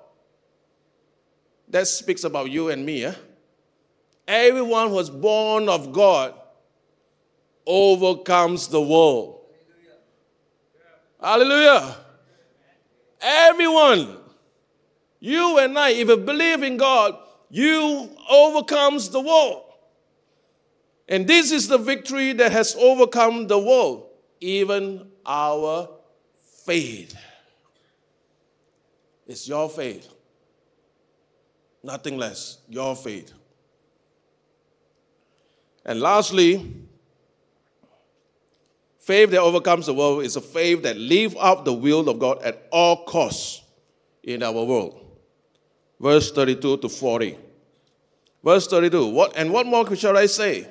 that 1.67 1.85
speaks 1.85 2.23
about 2.23 2.49
you 2.49 2.69
and 2.69 2.85
me. 2.85 3.03
Eh? 3.03 3.13
Everyone 4.25 4.87
who 4.87 4.95
was 4.95 5.09
born 5.09 5.67
of 5.67 5.91
God 5.91 6.33
overcomes 7.67 8.69
the 8.69 8.81
world. 8.81 9.41
Hallelujah. 11.21 11.71
Hallelujah. 11.81 11.95
Everyone, 13.19 14.17
you 15.19 15.59
and 15.59 15.77
I, 15.77 15.89
if 15.89 16.07
you 16.07 16.15
believe 16.15 16.63
in 16.63 16.77
God, 16.77 17.17
you 17.49 18.11
overcomes 18.29 19.09
the 19.09 19.19
world. 19.19 19.70
And 21.11 21.27
this 21.27 21.51
is 21.51 21.67
the 21.67 21.77
victory 21.77 22.33
that 22.33 22.51
has 22.51 22.75
overcome 22.75 23.45
the 23.45 23.59
world, 23.59 24.09
even 24.39 25.11
our 25.25 25.89
faith. 26.65 27.15
It's 29.27 29.47
your 29.47 29.69
faith. 29.69 30.07
Nothing 31.83 32.17
less. 32.17 32.59
Your 32.67 32.95
faith. 32.95 33.31
And 35.85 35.99
lastly, 35.99 36.81
Faith 39.01 39.31
that 39.31 39.39
overcomes 39.39 39.87
the 39.87 39.93
world 39.95 40.23
is 40.23 40.35
a 40.35 40.41
faith 40.41 40.83
that 40.83 40.95
lives 40.95 41.35
out 41.39 41.65
the 41.65 41.73
will 41.73 42.07
of 42.07 42.19
God 42.19 42.39
at 42.43 42.67
all 42.71 43.03
costs 43.03 43.63
in 44.21 44.43
our 44.43 44.63
world. 44.63 45.03
Verse 45.99 46.31
32 46.31 46.77
to 46.77 46.87
40. 46.87 47.35
Verse 48.43 48.67
32. 48.67 49.07
What 49.07 49.33
and 49.35 49.51
what 49.51 49.65
more 49.65 49.95
shall 49.95 50.15
I 50.15 50.27
say? 50.27 50.67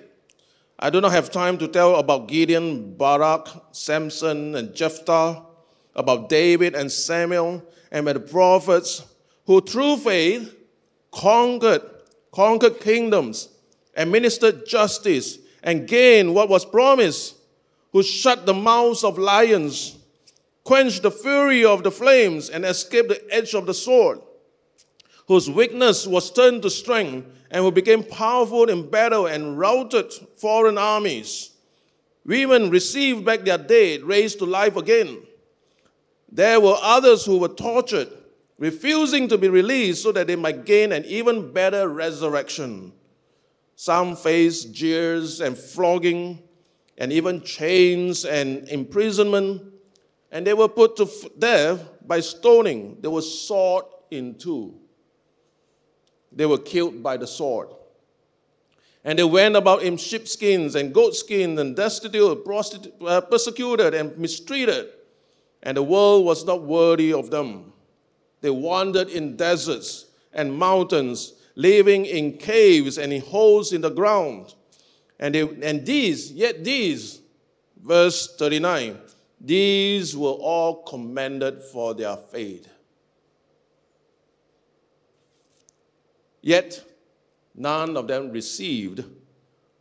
I 0.83 0.89
do 0.89 1.03
not 1.03 1.13
have 1.13 1.31
time 1.31 1.59
to 1.59 1.69
tell 1.69 1.97
about 1.97 2.27
Gideon, 2.27 2.95
Barak, 2.95 3.49
Samson, 3.71 4.55
and 4.55 4.75
Jephthah, 4.75 5.43
about 5.95 6.31
David 6.31 6.75
and 6.75 6.91
Samuel, 6.91 7.63
and 7.93 8.07
the 8.07 8.19
prophets 8.19 9.05
who 9.45 9.61
through 9.61 9.99
faith 9.99 10.57
conquered, 11.13 11.83
conquered 12.33 12.81
kingdoms, 12.81 13.51
administered 13.95 14.67
justice, 14.67 15.39
and 15.63 15.87
gained 15.87 16.35
what 16.35 16.49
was 16.49 16.65
promised, 16.65 17.37
who 17.93 18.03
shut 18.03 18.47
the 18.47 18.55
mouths 18.55 19.05
of 19.05 19.19
lions, 19.19 19.99
quenched 20.65 21.03
the 21.03 21.11
fury 21.11 21.63
of 21.63 21.83
the 21.83 21.91
flames, 21.91 22.49
and 22.49 22.65
escaped 22.65 23.11
the 23.11 23.23
edge 23.35 23.53
of 23.53 23.67
the 23.67 23.75
sword, 23.75 24.21
whose 25.29 25.51
weakness 25.51 26.07
was 26.07 26.31
turned 26.31 26.63
to 26.63 26.71
strength, 26.71 27.29
and 27.51 27.65
who 27.65 27.71
became 27.73 28.05
powerful 28.05 28.69
in 28.69 28.89
battle 28.89 29.27
and 29.27 29.59
routed 29.59 30.13
foreign 30.37 30.79
armies. 30.79 31.51
Women 32.25 32.71
received 32.71 33.25
back 33.25 33.41
their 33.41 33.59
dead, 33.59 34.03
raised 34.03 34.39
to 34.39 34.47
life 34.47 34.77
again. 34.77 35.19
There 36.31 36.61
were 36.61 36.77
others 36.81 37.25
who 37.25 37.39
were 37.39 37.49
tortured, 37.49 38.09
refusing 38.59 39.27
to 39.29 39.39
be 39.39 39.49
released 39.49 40.03
so 40.03 40.13
that 40.13 40.27
they 40.27 40.37
might 40.37 40.65
gain 40.65 40.93
an 40.93 41.05
even 41.07 41.53
better 41.53 41.89
resurrection. 41.89 42.93
Some 43.75 44.15
faced 44.15 44.73
jeers 44.73 45.41
and 45.41 45.57
flogging, 45.57 46.43
and 46.99 47.13
even 47.13 47.41
chains 47.41 48.27
and 48.27 48.69
imprisonment, 48.69 49.63
and 50.31 50.47
they 50.47 50.53
were 50.55 50.69
put 50.69 50.97
to 50.97 51.09
death 51.39 51.83
by 52.07 52.21
stoning. 52.21 52.99
They 53.01 53.09
were 53.09 53.23
sawed 53.23 53.85
in 54.11 54.35
two. 54.35 54.80
They 56.33 56.47
were 56.47 56.59
killed 56.59 57.03
by 57.03 57.17
the 57.17 57.27
sword. 57.27 57.69
And 59.05 59.19
they 59.19 59.25
went 59.25 59.57
about 59.57 59.83
in 59.83 59.97
sheepskins 59.97 60.75
and 60.75 60.93
goatskins 60.93 61.59
and 61.59 61.75
destitute, 61.75 62.47
uh, 63.07 63.21
persecuted, 63.23 63.95
and 63.95 64.17
mistreated. 64.19 64.89
And 65.63 65.77
the 65.77 65.83
world 65.83 66.25
was 66.25 66.45
not 66.45 66.63
worthy 66.63 67.13
of 67.13 67.31
them. 67.31 67.73
They 68.41 68.51
wandered 68.51 69.09
in 69.09 69.37
deserts 69.37 70.07
and 70.33 70.53
mountains, 70.53 71.35
living 71.57 72.07
in 72.07 72.39
caves 72.39 72.99
and 72.99 73.13
in 73.13 73.21
holes 73.23 73.73
in 73.73 73.81
the 73.81 73.91
ground. 73.91 74.55
And, 75.19 75.35
they, 75.35 75.43
and 75.43 75.85
these, 75.85 76.33
yet 76.33 76.65
these, 76.65 77.21
verse 77.83 78.37
39, 78.37 78.99
these 79.41 80.17
were 80.17 80.31
all 80.31 80.83
commended 80.85 81.63
for 81.63 81.95
their 81.95 82.17
faith. 82.17 82.70
Yet 86.41 86.85
none 87.55 87.97
of 87.97 88.07
them 88.09 88.31
received 88.31 89.05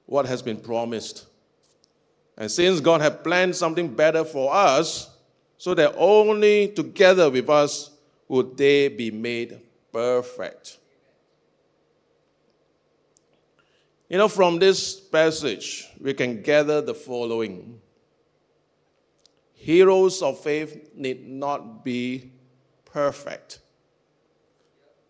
what 0.06 0.26
has 0.26 0.42
been 0.42 0.58
promised. 0.58 1.26
And 2.38 2.50
since 2.50 2.80
God 2.80 3.02
had 3.02 3.24
planned 3.24 3.56
something 3.56 3.94
better 3.94 4.24
for 4.24 4.54
us, 4.54 5.10
so 5.58 5.74
that 5.74 5.94
only 5.98 6.70
together 6.70 7.30
with 7.30 7.50
us 7.50 7.92
would 8.28 8.56
they 8.58 8.88
be 8.88 9.12
made 9.12 9.60
perfect. 9.92 10.78
You 14.08 14.18
know, 14.18 14.28
from 14.28 14.58
this 14.58 15.00
passage, 15.00 15.88
we 16.00 16.14
can 16.14 16.42
gather 16.42 16.82
the 16.82 16.96
following 16.96 17.82
Heroes 19.54 20.22
of 20.22 20.40
faith 20.40 20.90
need 20.96 21.28
not 21.28 21.84
be 21.84 22.32
perfect. 22.86 23.60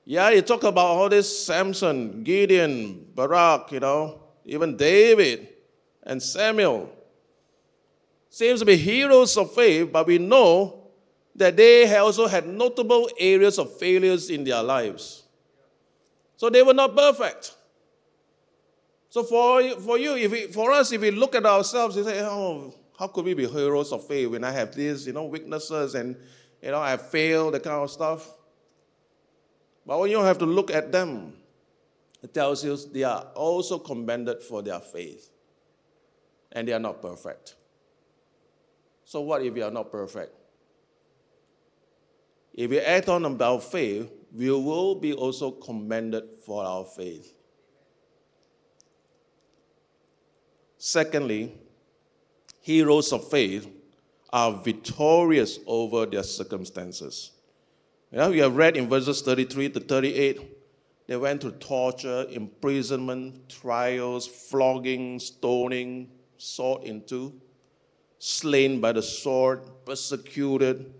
Yeah, 0.10 0.32
you 0.32 0.42
talk 0.42 0.64
about 0.64 0.88
all 0.88 1.08
this 1.08 1.46
Samson, 1.46 2.24
Gideon, 2.24 3.06
Barak, 3.14 3.72
you 3.72 3.80
know, 3.80 4.24
even 4.44 4.76
David 4.76 5.50
and 6.02 6.20
Samuel 6.20 6.90
seems 8.28 8.60
to 8.62 8.66
be 8.66 8.76
heroes 8.76 9.38
of 9.38 9.54
faith, 9.54 9.92
but 9.92 10.08
we 10.08 10.18
know 10.18 10.88
that 11.36 11.56
they 11.56 11.96
also 11.96 12.26
had 12.26 12.48
notable 12.48 13.08
areas 13.20 13.60
of 13.60 13.78
failures 13.78 14.32
in 14.32 14.44
their 14.44 14.64
lives. 14.64 15.26
So 16.38 16.50
they 16.50 16.64
were 16.64 16.74
not 16.74 16.96
perfect. 16.96 17.54
So 19.12 19.22
for, 19.22 19.62
for 19.80 20.00
you, 20.00 20.16
if 20.16 20.32
we, 20.32 20.48
for 20.48 20.72
us, 20.72 20.92
if 20.92 21.02
we 21.02 21.12
look 21.12 21.36
at 21.36 21.46
ourselves, 21.46 21.96
we 21.96 22.02
say, 22.02 22.20
oh, 22.24 22.74
how 22.98 23.10
could 23.10 23.26
we 23.26 23.36
be 23.36 23.48
heroes 23.48 23.92
of 23.92 24.08
faith 24.08 24.30
when 24.32 24.44
I 24.44 24.50
have 24.54 24.74
these, 24.74 25.06
you 25.06 25.14
know, 25.14 25.26
weaknesses 25.26 25.94
and, 25.94 26.16
you 26.64 26.72
know, 26.72 26.82
I 26.82 26.98
failed, 26.98 27.54
that 27.54 27.62
kind 27.62 27.84
of 27.84 27.92
stuff. 27.92 28.28
But 29.90 30.02
when 30.02 30.12
you 30.12 30.20
have 30.22 30.38
to 30.38 30.46
look 30.46 30.70
at 30.70 30.92
them, 30.92 31.34
it 32.22 32.32
tells 32.32 32.64
you 32.64 32.78
they 32.94 33.02
are 33.02 33.24
also 33.34 33.80
commended 33.80 34.40
for 34.40 34.62
their 34.62 34.80
faith. 34.80 35.32
And 36.52 36.68
they 36.68 36.74
are 36.74 36.80
not 36.80 37.02
perfect. 37.02 37.56
So, 39.04 39.22
what 39.22 39.44
if 39.44 39.52
we 39.52 39.64
are 39.64 39.72
not 39.72 39.92
perfect? 39.92 40.32
If 42.54 42.70
we 42.70 42.80
act 42.80 43.10
on 43.10 43.26
about 43.26 43.64
faith, 43.64 44.12
we 44.32 44.52
will 44.52 44.94
be 44.94 45.14
also 45.14 45.50
commended 45.50 46.26
for 46.46 46.64
our 46.64 46.86
faith. 46.86 47.34
Secondly, 50.78 51.58
heroes 52.62 53.12
of 53.12 53.28
faith 53.28 53.68
are 54.32 54.52
victorious 54.52 55.58
over 55.66 56.06
their 56.06 56.22
circumstances. 56.22 57.32
You 58.12 58.18
know, 58.18 58.32
we 58.32 58.40
have 58.40 58.56
read 58.56 58.76
in 58.76 58.90
verses 58.90 59.22
33 59.22 59.70
to 59.70 59.80
38, 59.82 60.40
they 61.06 61.16
went 61.16 61.42
through 61.42 61.52
torture, 61.54 62.26
imprisonment, 62.32 63.50
trials, 63.50 64.26
flogging, 64.26 65.20
stoning, 65.20 66.10
sawed 66.38 66.86
into, 66.86 67.40
slain 68.18 68.82
by 68.82 68.94
the 68.94 69.04
sword, 69.04 69.62
persecuted, 69.86 70.92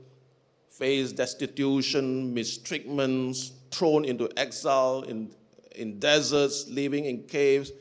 faced 0.70 1.16
destitution, 1.16 2.34
mistreatments, 2.36 3.54
thrown 3.72 4.06
into 4.06 4.30
exile 4.38 5.02
in, 5.02 5.32
in 5.76 6.00
deserts, 6.00 6.68
living 6.70 7.06
in 7.06 7.24
caves, 7.24 7.72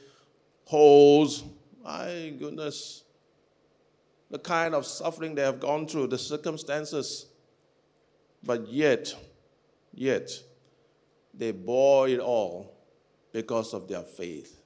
holes. 0.64 1.45
My 1.85 2.33
goodness. 2.39 3.05
The 4.31 4.39
kind 4.39 4.74
of 4.74 4.87
suffering 4.87 5.35
they 5.35 5.43
have 5.43 5.61
gone 5.61 5.87
through, 5.87 6.07
the 6.09 6.18
circumstances. 6.18 7.26
But 8.43 8.68
yet, 8.68 9.14
yet, 9.93 10.30
they 11.34 11.53
bore 11.53 12.09
it 12.09 12.20
all 12.20 12.74
because 13.32 13.74
of 13.74 13.89
their 13.89 14.03
faith 14.03 14.59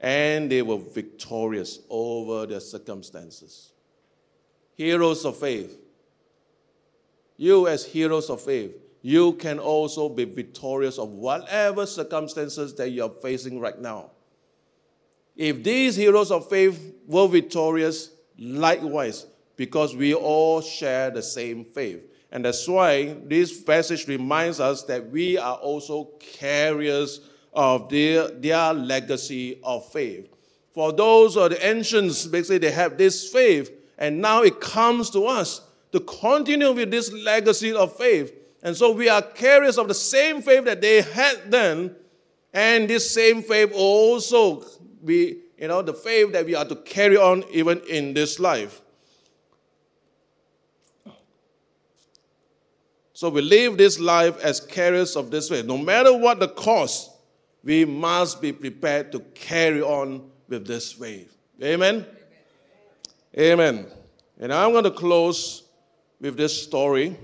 and 0.00 0.50
they 0.50 0.62
were 0.62 0.78
victorious 0.78 1.80
over 1.90 2.46
their 2.46 2.60
circumstances. 2.60 3.72
Heroes 4.74 5.24
of 5.24 5.36
faith. 5.38 5.76
You, 7.36 7.66
as 7.66 7.84
heroes 7.84 8.30
of 8.30 8.40
faith, 8.40 8.76
you 9.02 9.32
can 9.34 9.58
also 9.58 10.08
be 10.08 10.24
victorious 10.24 10.98
of 10.98 11.10
whatever 11.10 11.86
circumstances 11.86 12.74
that 12.74 12.90
you're 12.90 13.10
facing 13.10 13.60
right 13.60 13.78
now. 13.78 14.10
If 15.36 15.62
these 15.62 15.94
heroes 15.96 16.30
of 16.30 16.48
faith 16.48 16.94
were 17.06 17.28
victorious, 17.28 18.10
likewise, 18.38 19.26
because 19.58 19.94
we 19.94 20.14
all 20.14 20.62
share 20.62 21.10
the 21.10 21.22
same 21.22 21.64
faith. 21.64 22.00
And 22.30 22.44
that's 22.44 22.66
why 22.66 23.16
this 23.24 23.60
passage 23.60 24.06
reminds 24.06 24.60
us 24.60 24.84
that 24.84 25.10
we 25.10 25.36
are 25.36 25.56
also 25.56 26.10
carriers 26.20 27.20
of 27.52 27.88
their, 27.88 28.28
their 28.28 28.72
legacy 28.72 29.58
of 29.64 29.90
faith. 29.90 30.32
For 30.70 30.92
those 30.92 31.36
of 31.36 31.50
the 31.50 31.66
ancients, 31.66 32.26
basically, 32.26 32.58
they 32.58 32.70
have 32.70 32.96
this 32.96 33.32
faith, 33.32 33.72
and 33.98 34.20
now 34.20 34.42
it 34.42 34.60
comes 34.60 35.10
to 35.10 35.26
us 35.26 35.62
to 35.90 35.98
continue 36.00 36.72
with 36.72 36.92
this 36.92 37.12
legacy 37.12 37.72
of 37.72 37.96
faith. 37.96 38.32
And 38.62 38.76
so 38.76 38.92
we 38.92 39.08
are 39.08 39.22
carriers 39.22 39.76
of 39.76 39.88
the 39.88 39.94
same 39.94 40.40
faith 40.40 40.66
that 40.66 40.80
they 40.80 41.02
had 41.02 41.50
then, 41.50 41.96
and 42.52 42.88
this 42.88 43.10
same 43.10 43.42
faith 43.42 43.72
also 43.74 44.64
be, 45.04 45.38
you 45.58 45.66
know, 45.66 45.82
the 45.82 45.94
faith 45.94 46.32
that 46.32 46.46
we 46.46 46.54
are 46.54 46.64
to 46.64 46.76
carry 46.76 47.16
on 47.16 47.42
even 47.50 47.80
in 47.88 48.14
this 48.14 48.38
life. 48.38 48.82
So 53.18 53.30
we 53.30 53.42
live 53.42 53.76
this 53.76 53.98
life 53.98 54.38
as 54.44 54.60
carriers 54.60 55.16
of 55.16 55.28
this 55.28 55.48
faith. 55.48 55.64
No 55.64 55.76
matter 55.76 56.16
what 56.16 56.38
the 56.38 56.46
cost, 56.46 57.10
we 57.64 57.84
must 57.84 58.40
be 58.40 58.52
prepared 58.52 59.10
to 59.10 59.18
carry 59.34 59.82
on 59.82 60.30
with 60.46 60.68
this 60.68 60.92
faith. 60.92 61.36
Amen? 61.60 62.06
Amen. 63.36 63.88
And 64.38 64.52
I'm 64.52 64.70
going 64.70 64.84
to 64.84 64.92
close 64.92 65.64
with 66.20 66.36
this 66.36 66.62
story. 66.62 67.16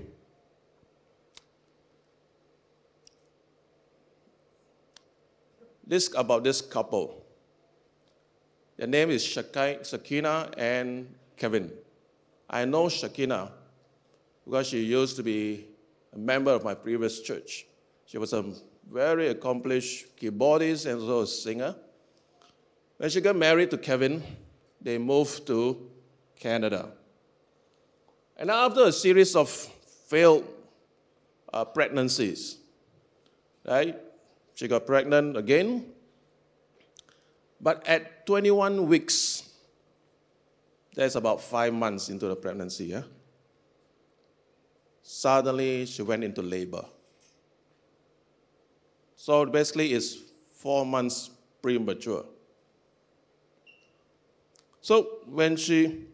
This 5.87 6.13
about 6.13 6.43
this 6.43 6.59
couple. 6.59 7.25
Their 8.75 8.87
name 8.87 9.11
is 9.11 9.23
Shakina 9.23 10.53
and 10.57 11.15
Kevin. 11.37 11.71
I 12.49 12.65
know 12.65 12.87
Shakina 12.87 13.49
because 14.43 14.67
she 14.67 14.83
used 14.83 15.15
to 15.15 15.23
be 15.23 15.67
a 16.15 16.17
member 16.17 16.51
of 16.51 16.63
my 16.63 16.73
previous 16.73 17.21
church. 17.21 17.67
She 18.05 18.17
was 18.17 18.33
a 18.33 18.45
very 18.89 19.27
accomplished 19.27 20.17
keyboardist 20.17 20.85
and 20.85 21.01
also 21.01 21.21
a 21.21 21.27
singer. 21.27 21.75
When 22.97 23.09
she 23.09 23.19
got 23.19 23.35
married 23.35 23.71
to 23.71 23.77
Kevin, 23.77 24.23
they 24.81 24.97
moved 24.97 25.45
to 25.47 25.91
Canada. 26.39 26.91
And 28.37 28.49
after 28.49 28.83
a 28.83 28.91
series 28.91 29.35
of 29.35 29.49
failed 29.49 30.47
uh, 31.53 31.65
pregnancies, 31.65 32.57
right? 33.67 33.99
She 34.53 34.67
got 34.67 34.85
pregnant 34.85 35.35
again. 35.35 35.91
But 37.59 37.85
at 37.87 38.25
21 38.25 38.87
weeks, 38.87 39.49
that's 40.93 41.15
about 41.15 41.41
five 41.41 41.73
months 41.73 42.09
into 42.09 42.27
the 42.27 42.35
pregnancy, 42.35 42.85
yeah? 42.85 43.03
Suddenly, 45.07 45.85
she 45.85 46.01
went 46.01 46.23
into 46.23 46.41
labor. 46.41 46.83
So 49.15 49.45
basically, 49.45 49.93
it's 49.93 50.17
four 50.55 50.83
months 50.83 51.29
premature. 51.61 52.25
So 54.81 55.19
when 55.27 55.57
she 55.57 56.05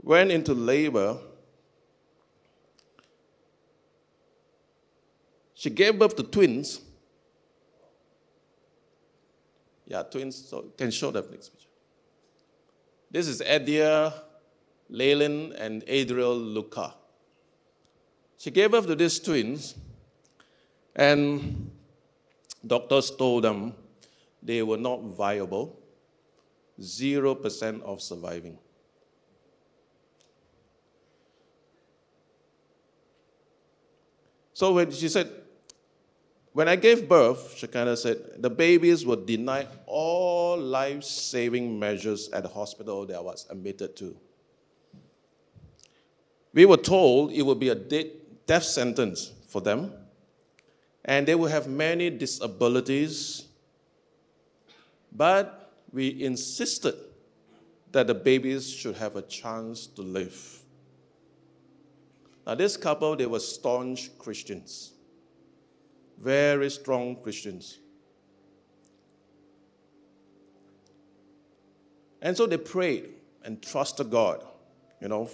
went 0.00 0.30
into 0.30 0.54
labor, 0.54 1.18
she 5.52 5.68
gave 5.68 5.98
birth 5.98 6.14
to 6.14 6.22
twins. 6.22 6.80
Yeah, 9.86 10.04
twins. 10.04 10.36
So 10.36 10.66
can 10.78 10.92
show 10.92 11.10
the 11.10 11.22
next 11.22 11.48
picture. 11.48 11.68
This 13.10 13.26
is 13.26 13.42
Adiah, 13.42 14.14
Laelynn, 14.88 15.52
and 15.58 15.82
Adrial 15.88 16.36
Luka. 16.38 16.94
She 18.38 18.50
gave 18.50 18.70
birth 18.70 18.86
to 18.86 18.94
these 18.94 19.18
twins, 19.18 19.74
and 20.94 21.70
doctors 22.66 23.10
told 23.10 23.44
them 23.44 23.74
they 24.42 24.62
were 24.62 24.76
not 24.76 25.02
viable, 25.02 25.78
0% 26.80 27.82
of 27.82 28.02
surviving. 28.02 28.58
So 34.52 34.72
when 34.72 34.90
she 34.90 35.08
said, 35.08 35.30
when 36.52 36.68
I 36.68 36.76
gave 36.76 37.06
birth, 37.06 37.54
she 37.58 37.66
kind 37.66 37.90
of 37.90 37.98
said, 37.98 38.18
the 38.38 38.48
babies 38.48 39.04
were 39.04 39.16
denied 39.16 39.68
all 39.84 40.56
life 40.56 41.04
saving 41.04 41.78
measures 41.78 42.30
at 42.30 42.42
the 42.42 42.48
hospital 42.48 43.04
that 43.04 43.16
I 43.16 43.20
was 43.20 43.46
admitted 43.50 43.96
to. 43.96 44.16
We 46.54 46.64
were 46.64 46.78
told 46.78 47.32
it 47.32 47.42
would 47.42 47.60
be 47.60 47.68
a 47.68 47.74
death 48.46 48.64
sentence 48.64 49.32
for 49.48 49.60
them, 49.60 49.92
and 51.04 51.26
they 51.26 51.34
will 51.34 51.48
have 51.48 51.68
many 51.68 52.10
disabilities. 52.10 53.46
But 55.12 55.72
we 55.92 56.22
insisted 56.22 56.94
that 57.92 58.06
the 58.06 58.14
babies 58.14 58.70
should 58.70 58.96
have 58.96 59.16
a 59.16 59.22
chance 59.22 59.86
to 59.86 60.02
live. 60.02 60.60
Now, 62.46 62.54
this 62.54 62.76
couple, 62.76 63.16
they 63.16 63.26
were 63.26 63.40
staunch 63.40 64.16
Christians, 64.18 64.92
very 66.18 66.70
strong 66.70 67.16
Christians. 67.16 67.78
And 72.22 72.36
so 72.36 72.46
they 72.46 72.56
prayed 72.56 73.14
and 73.44 73.62
trusted 73.62 74.10
God, 74.10 74.44
you 75.00 75.08
know, 75.08 75.28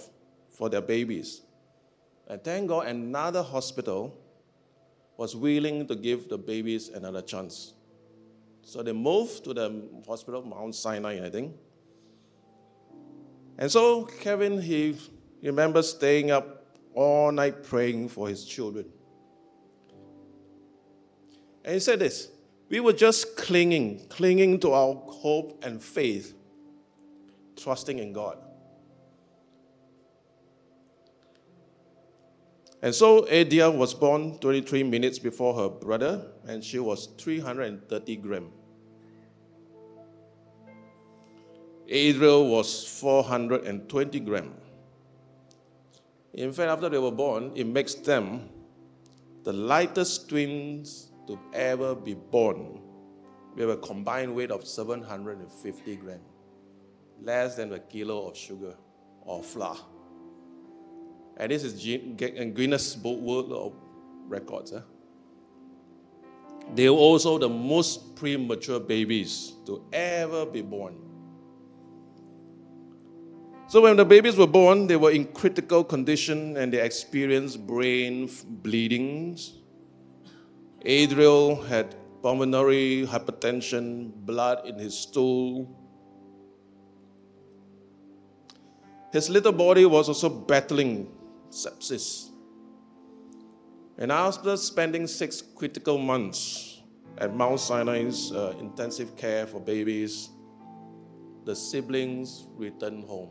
for 0.51 0.69
their 0.69 0.81
babies. 0.81 1.41
And 2.27 2.43
thank 2.43 2.69
God, 2.69 2.87
another 2.87 3.43
hospital 3.43 4.17
was 5.17 5.35
willing 5.35 5.87
to 5.87 5.95
give 5.95 6.29
the 6.29 6.37
babies 6.37 6.89
another 6.89 7.21
chance. 7.21 7.73
So 8.61 8.81
they 8.81 8.93
moved 8.93 9.43
to 9.43 9.53
the 9.53 9.83
hospital, 10.07 10.39
of 10.39 10.47
Mount 10.47 10.73
Sinai, 10.73 11.25
I 11.25 11.29
think. 11.29 11.53
And 13.57 13.71
so 13.71 14.05
Kevin, 14.05 14.61
he 14.61 14.97
remembers 15.41 15.89
staying 15.89 16.31
up 16.31 16.65
all 16.93 17.31
night 17.31 17.63
praying 17.63 18.09
for 18.09 18.27
his 18.27 18.45
children. 18.45 18.85
And 21.63 21.75
he 21.75 21.79
said 21.79 21.99
this 21.99 22.29
we 22.69 22.79
were 22.79 22.93
just 22.93 23.37
clinging, 23.37 24.07
clinging 24.09 24.59
to 24.61 24.71
our 24.71 24.95
hope 24.95 25.63
and 25.63 25.81
faith, 25.81 26.33
trusting 27.55 27.99
in 27.99 28.13
God. 28.13 28.37
And 32.83 32.93
so 32.93 33.21
Adiah 33.27 33.73
was 33.73 33.93
born 33.93 34.37
23 34.39 34.83
minutes 34.83 35.17
before 35.17 35.53
her 35.55 35.69
brother, 35.69 36.27
and 36.45 36.61
she 36.61 36.79
was 36.79 37.05
330 37.17 38.17
gram. 38.17 38.51
Adrial 41.87 42.49
was 42.49 42.85
420 42.99 44.19
gram. 44.19 44.53
In 46.33 46.51
fact, 46.51 46.69
after 46.69 46.89
they 46.89 46.97
were 46.97 47.09
born, 47.09 47.53
it 47.55 47.67
makes 47.67 47.93
them 47.93 48.49
the 49.45 49.53
lightest 49.53 50.27
twins 50.27 51.13
to 51.27 51.39
ever 51.53 51.95
be 51.95 52.15
born. 52.15 52.81
We 53.55 53.61
have 53.61 53.69
a 53.69 53.77
combined 53.77 54.35
weight 54.35 54.51
of 54.51 54.67
750 54.67 55.95
grams, 55.95 56.19
less 57.21 57.55
than 57.55 57.71
a 57.71 57.79
kilo 57.79 58.27
of 58.27 58.35
sugar 58.35 58.75
or 59.21 59.41
flour. 59.41 59.77
And 61.37 61.51
this 61.51 61.63
is 61.63 61.73
Guinness 61.73 62.97
World 62.97 63.51
of 63.51 63.73
Records. 64.27 64.73
Eh? 64.73 64.79
They 66.75 66.89
were 66.89 66.97
also 66.97 67.37
the 67.37 67.49
most 67.49 68.15
premature 68.15 68.79
babies 68.79 69.53
to 69.65 69.83
ever 69.91 70.45
be 70.45 70.61
born. 70.61 70.95
So 73.67 73.81
when 73.81 73.97
the 73.97 74.05
babies 74.05 74.37
were 74.37 74.47
born, 74.47 74.87
they 74.87 74.95
were 74.95 75.11
in 75.11 75.25
critical 75.25 75.83
condition 75.83 76.57
and 76.57 76.71
they 76.71 76.79
experienced 76.79 77.65
brain 77.65 78.29
bleedings. 78.47 79.53
Adrial 80.85 81.61
had 81.63 81.95
pulmonary 82.21 83.07
hypertension, 83.07 84.13
blood 84.13 84.67
in 84.67 84.77
his 84.77 84.97
stool. 84.97 85.75
His 89.11 89.29
little 89.29 89.51
body 89.51 89.85
was 89.85 90.07
also 90.07 90.29
battling 90.29 91.11
sepsis. 91.53 92.29
And 93.97 94.11
after 94.11 94.57
spending 94.57 95.05
six 95.07 95.41
critical 95.41 95.97
months 95.97 96.81
at 97.17 97.35
Mount 97.35 97.59
Sinai's 97.59 98.31
uh, 98.31 98.55
intensive 98.59 99.15
care 99.15 99.45
for 99.45 99.59
babies, 99.59 100.29
the 101.45 101.55
siblings 101.55 102.47
returned 102.55 103.03
home. 103.03 103.29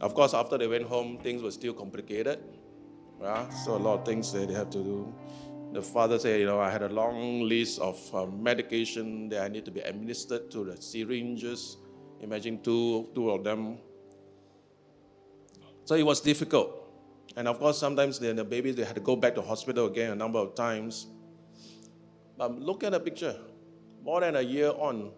Of 0.00 0.14
course, 0.14 0.34
after 0.34 0.58
they 0.58 0.66
went 0.66 0.84
home, 0.84 1.18
things 1.18 1.42
were 1.42 1.50
still 1.50 1.72
complicated. 1.72 2.38
Yeah? 3.20 3.48
So 3.50 3.76
a 3.76 3.78
lot 3.78 4.00
of 4.00 4.06
things 4.06 4.32
that 4.32 4.48
they 4.48 4.54
have 4.54 4.70
to 4.70 4.78
do. 4.78 5.14
The 5.72 5.82
father 5.82 6.18
said, 6.18 6.40
you 6.40 6.46
know, 6.46 6.60
I 6.60 6.70
had 6.70 6.82
a 6.82 6.88
long 6.88 7.42
list 7.42 7.80
of 7.80 7.98
uh, 8.14 8.26
medication 8.26 9.28
that 9.30 9.42
I 9.42 9.48
need 9.48 9.64
to 9.64 9.70
be 9.70 9.80
administered 9.80 10.50
to 10.52 10.64
the 10.64 10.80
syringes. 10.80 11.76
Imagine 12.20 12.62
two, 12.62 13.08
two 13.14 13.30
of 13.30 13.44
them. 13.44 13.78
So 15.84 15.94
it 15.94 16.04
was 16.04 16.20
difficult. 16.20 16.82
And 17.36 17.46
of 17.46 17.58
course, 17.58 17.78
sometimes 17.78 18.18
the 18.18 18.44
babies, 18.44 18.76
they 18.76 18.84
had 18.84 18.94
to 18.94 19.00
go 19.00 19.14
back 19.14 19.34
to 19.34 19.42
hospital 19.42 19.86
again 19.86 20.12
a 20.12 20.14
number 20.16 20.38
of 20.38 20.54
times. 20.54 21.06
But 22.36 22.58
look 22.58 22.82
at 22.82 22.92
the 22.92 23.00
picture. 23.00 23.36
More 24.02 24.20
than 24.20 24.36
a 24.36 24.42
year 24.42 24.70
on, 24.70 25.12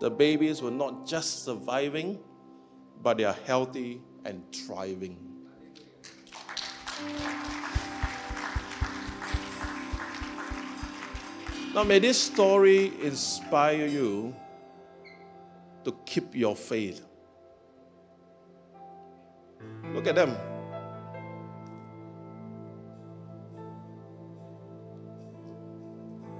the 0.00 0.10
babies 0.10 0.62
were 0.62 0.70
not 0.70 1.06
just 1.06 1.44
surviving, 1.44 2.18
but 3.02 3.18
they 3.18 3.24
are 3.24 3.36
healthy 3.44 4.00
and 4.24 4.42
thriving. 4.54 5.18
Now, 11.74 11.84
may 11.84 11.98
this 11.98 12.20
story 12.20 12.92
inspire 13.02 13.86
you 13.86 14.34
to 15.84 15.92
keep 16.06 16.34
your 16.34 16.56
faith. 16.56 17.04
Look 19.92 20.06
at 20.06 20.14
them. 20.14 20.36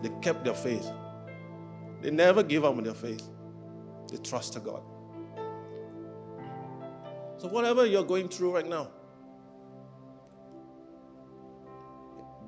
They 0.03 0.11
kept 0.21 0.45
their 0.45 0.55
faith. 0.55 0.91
They 2.01 2.11
never 2.11 2.43
gave 2.43 2.65
up 2.65 2.77
on 2.77 2.83
their 2.83 2.95
faith. 2.95 3.29
They 4.11 4.19
trusted 4.19 4.65
God. 4.65 4.83
So, 7.39 7.49
whatever 7.49 7.87
you're 7.87 8.05
going 8.05 8.29
through 8.29 8.55
right 8.55 8.69
now, 8.69 8.89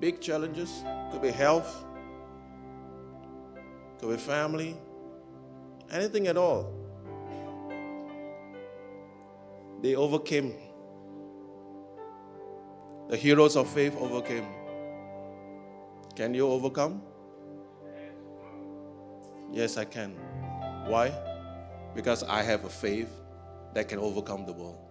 big 0.01 0.21
challenges, 0.21 0.85
could 1.11 1.23
be 1.23 1.31
health, 1.31 1.85
could 3.99 4.11
be 4.11 4.17
family, 4.17 4.77
anything 5.91 6.27
at 6.27 6.37
all. 6.37 6.84
They 9.83 9.95
overcame. 9.95 10.55
The 13.09 13.17
heroes 13.17 13.57
of 13.57 13.69
faith 13.69 13.97
overcame. 13.99 14.47
Can 16.17 16.33
you 16.35 16.49
overcome? 16.49 17.03
Yes, 19.53 19.77
I 19.77 19.85
can. 19.85 20.15
Why? 20.87 21.13
Because 21.95 22.23
I 22.25 22.43
have 22.43 22.65
a 22.65 22.69
faith 22.69 23.09
that 23.75 23.89
can 23.89 23.99
overcome 23.99 24.47
the 24.47 24.53
world. 24.53 24.84